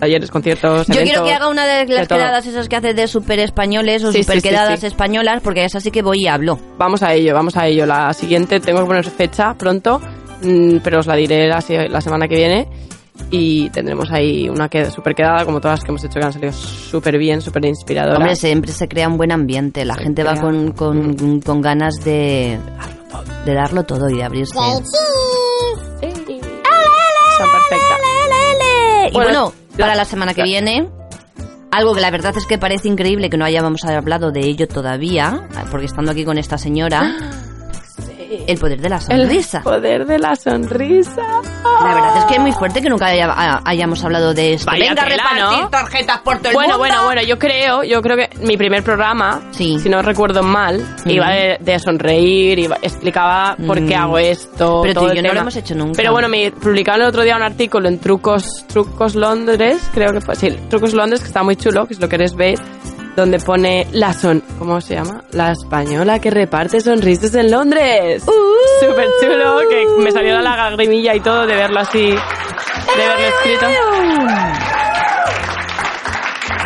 talleres, 0.00 0.30
conciertos, 0.30 0.86
Yo 0.88 1.02
quiero 1.02 1.22
que 1.24 1.32
haga 1.32 1.48
una 1.48 1.66
de 1.66 1.86
las 1.86 2.08
todo. 2.08 2.18
quedadas 2.18 2.46
esas 2.46 2.68
que 2.68 2.76
hace 2.76 2.94
de 2.94 3.06
super 3.06 3.38
españoles 3.38 4.02
o 4.04 4.10
Sí, 4.10 4.22
super 4.24 4.40
sí, 4.40 4.48
quedadas 4.48 4.80
sí. 4.80 4.86
españolas, 4.86 5.42
porque 5.42 5.64
es 5.64 5.74
así 5.76 5.90
que 5.92 6.02
voy 6.02 6.22
y 6.24 6.26
hablo. 6.26 6.58
Vamos 6.78 7.02
a 7.02 7.14
ello, 7.14 7.34
vamos 7.34 7.56
a 7.56 7.66
ello. 7.68 7.86
La 7.86 8.12
siguiente 8.12 8.58
tengo 8.58 8.80
que 8.80 8.86
poner 8.86 9.04
fecha 9.10 9.54
pronto, 9.54 10.00
mm, 10.42 10.78
pero 10.82 10.98
os 11.00 11.06
la 11.06 11.14
diré 11.14 11.46
la, 11.46 11.62
la 11.88 12.00
semana 12.00 12.26
que 12.26 12.34
viene. 12.36 12.68
Y 13.30 13.68
tendremos 13.70 14.10
ahí 14.10 14.48
una 14.48 14.68
que 14.70 14.90
súper 14.90 15.14
quedada, 15.14 15.44
como 15.44 15.60
todas 15.60 15.78
las 15.78 15.84
que 15.84 15.90
hemos 15.90 16.02
hecho, 16.02 16.18
que 16.18 16.24
han 16.24 16.32
salido 16.32 16.52
súper 16.54 17.18
bien, 17.18 17.42
súper 17.42 17.66
inspiradoras. 17.66 18.18
Hombre, 18.18 18.34
siempre 18.34 18.72
se 18.72 18.88
crea 18.88 19.08
un 19.08 19.18
buen 19.18 19.30
ambiente. 19.30 19.84
La 19.84 19.94
Se 19.94 20.04
gente 20.04 20.22
va 20.24 20.32
crea. 20.32 20.42
con, 20.42 20.72
con, 20.72 21.40
con 21.42 21.60
ganas 21.60 21.96
de, 22.02 22.58
de 23.44 23.54
darlo 23.54 23.84
todo 23.84 24.08
y 24.08 24.16
de 24.16 24.24
abrirse. 24.24 24.54
Son 24.54 24.82
perfectas. 27.50 27.98
Y 29.10 29.14
bueno, 29.14 29.52
Bueno, 29.52 29.52
para 29.76 29.88
la- 29.88 29.94
la 29.96 30.04
semana 30.04 30.34
que 30.34 30.42
viene, 30.42 30.88
algo 31.70 31.94
que 31.94 32.00
la 32.00 32.10
verdad 32.10 32.34
es 32.36 32.46
que 32.46 32.58
parece 32.58 32.88
increíble 32.88 33.30
que 33.30 33.36
no 33.36 33.44
hayamos 33.44 33.84
hablado 33.84 34.30
de 34.32 34.40
ello 34.40 34.66
todavía, 34.66 35.48
porque 35.70 35.86
estando 35.86 36.10
aquí 36.12 36.24
con 36.24 36.38
esta 36.38 36.58
señora, 36.58 37.14
el 38.46 38.58
poder 38.58 38.80
de 38.80 38.88
la 38.88 38.96
El 38.96 39.02
sonrisa. 39.02 39.60
poder 39.62 40.06
de 40.06 40.18
la 40.18 40.34
sonrisa. 40.36 41.22
La 41.82 41.94
verdad 41.94 42.16
es 42.18 42.24
que 42.26 42.34
es 42.34 42.40
muy 42.40 42.52
fuerte 42.52 42.80
que 42.80 42.88
nunca 42.88 43.06
haya- 43.06 43.30
ha- 43.30 43.62
hayamos 43.64 44.02
hablado 44.04 44.34
de 44.34 44.54
esto. 44.54 44.70
Vaya 44.70 44.90
Venga, 44.90 45.02
a 45.02 45.04
tela, 45.08 45.16
repartir 45.30 45.62
¿no? 45.62 45.68
tarjetas 45.70 46.18
por 46.20 46.38
todo 46.38 46.48
el 46.48 46.54
Bueno, 46.54 46.74
mundo. 46.74 46.78
bueno, 46.78 47.04
bueno, 47.04 47.22
yo 47.22 47.38
creo, 47.38 47.82
yo 47.82 48.00
creo 48.02 48.16
que 48.16 48.30
mi 48.46 48.56
primer 48.56 48.82
programa, 48.82 49.40
Sí. 49.50 49.78
si 49.78 49.88
no 49.88 50.02
recuerdo 50.02 50.42
mal, 50.42 50.80
Mm. 51.04 51.10
iba 51.10 51.28
de, 51.30 51.56
de 51.60 51.78
sonreír, 51.78 52.58
iba- 52.58 52.78
explicaba 52.82 53.56
por 53.66 53.78
qué 53.86 53.96
Mm. 53.96 54.00
hago 54.00 54.18
esto. 54.18 54.80
Pero 54.82 55.00
tú 55.00 55.06
y 55.06 55.10
el 55.10 55.16
yo 55.16 55.22
no 55.22 55.32
lo 55.34 55.40
hemos 55.40 55.56
hecho 55.56 55.74
nunca. 55.74 55.94
Pero 55.96 56.12
bueno, 56.12 56.28
me 56.28 56.50
publicaron 56.52 57.02
el 57.02 57.08
otro 57.08 57.22
día 57.22 57.36
un 57.36 57.42
artículo 57.42 57.88
en 57.88 57.98
Trucos, 57.98 58.64
Trucos 58.68 59.14
Londres, 59.14 59.78
creo 59.92 60.12
que 60.12 60.20
fue, 60.20 60.34
sí, 60.36 60.50
Trucos 60.68 60.92
Londres, 60.94 61.20
que 61.20 61.26
está 61.28 61.42
muy 61.42 61.56
chulo, 61.56 61.86
que 61.86 61.94
si 61.94 62.00
lo 62.00 62.08
queréis 62.08 62.34
ver, 62.34 62.58
donde 63.20 63.38
pone 63.38 63.86
la 63.92 64.12
son, 64.12 64.42
¿cómo 64.58 64.80
se 64.80 64.94
llama? 64.94 65.22
La 65.32 65.52
española 65.52 66.18
que 66.18 66.30
reparte 66.30 66.80
sonrisas 66.80 67.34
en 67.34 67.50
Londres. 67.50 68.24
Uh. 68.26 68.84
Súper 68.84 69.06
chulo, 69.20 69.60
que 69.68 70.02
me 70.02 70.10
salió 70.10 70.40
la 70.40 70.56
lagrimilla 70.56 71.14
y 71.14 71.20
todo 71.20 71.46
de 71.46 71.54
verlo 71.54 71.80
así, 71.80 72.00
de 72.08 72.16
verlo 72.96 73.26
escrito. 73.36 73.66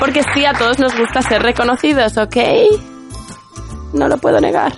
Porque 0.00 0.22
sí, 0.34 0.44
a 0.44 0.52
todos 0.52 0.78
nos 0.78 0.96
gusta 0.98 1.22
ser 1.22 1.42
reconocidos, 1.42 2.16
¿ok? 2.18 2.36
No 3.92 4.08
lo 4.08 4.16
puedo 4.18 4.40
negar. 4.40 4.72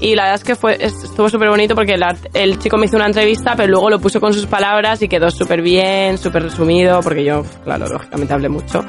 Y 0.00 0.14
la 0.16 0.24
verdad 0.24 0.38
es 0.40 0.44
que 0.44 0.56
fue, 0.56 0.76
es- 0.80 1.04
estuvo 1.04 1.28
súper 1.28 1.48
bonito 1.48 1.74
porque 1.74 1.94
el, 1.94 2.02
el 2.34 2.58
chico 2.58 2.76
me 2.76 2.86
hizo 2.86 2.96
una 2.96 3.06
entrevista, 3.06 3.54
pero 3.56 3.68
luego 3.70 3.90
lo 3.90 3.98
puso 4.00 4.20
con 4.20 4.32
sus 4.32 4.46
palabras 4.46 5.00
y 5.02 5.08
quedó 5.08 5.30
súper 5.30 5.62
bien, 5.62 6.18
súper 6.18 6.42
resumido, 6.44 7.00
porque 7.02 7.24
yo, 7.24 7.42
claro, 7.64 7.86
lógicamente 7.86 8.32
hablé 8.34 8.48
mucho. 8.48 8.84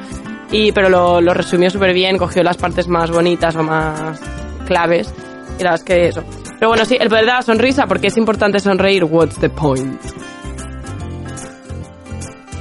Y, 0.54 0.72
pero 0.72 0.88
lo, 0.88 1.20
lo 1.20 1.34
resumió 1.34 1.70
súper 1.70 1.94
bien, 1.94 2.18
cogió 2.18 2.44
las 2.44 2.58
partes 2.58 2.88
más 2.88 3.12
bonitas 3.12 3.56
o 3.56 3.64
más 3.64 4.22
claves. 4.66 5.14
Y 5.60 5.64
la 5.64 5.72
verdad 5.72 5.74
es 5.76 5.84
que 5.84 6.08
eso. 6.08 6.24
Pero 6.60 6.70
bueno, 6.70 6.86
sí, 6.86 6.96
el 7.00 7.10
poder 7.10 7.26
de 7.26 7.32
la 7.32 7.42
sonrisa, 7.42 7.86
porque 7.88 8.08
es 8.08 8.18
importante 8.18 8.60
sonreír. 8.60 9.04
What's 9.04 9.38
the 9.40 9.50
point? 9.50 10.00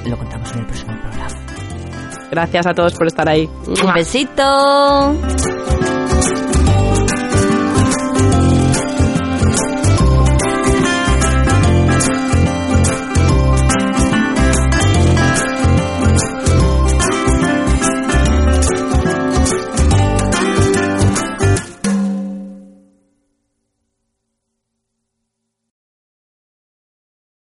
Lo 0.07 0.17
contamos 0.17 0.53
en 0.53 0.59
el 0.59 0.67
próximo 0.67 0.99
programa. 1.01 1.29
Gracias 2.31 2.67
a 2.67 2.73
todos 2.73 2.95
por 2.95 3.07
estar 3.07 3.29
ahí. 3.29 3.49
Un 3.67 3.95
besito. 3.95 5.15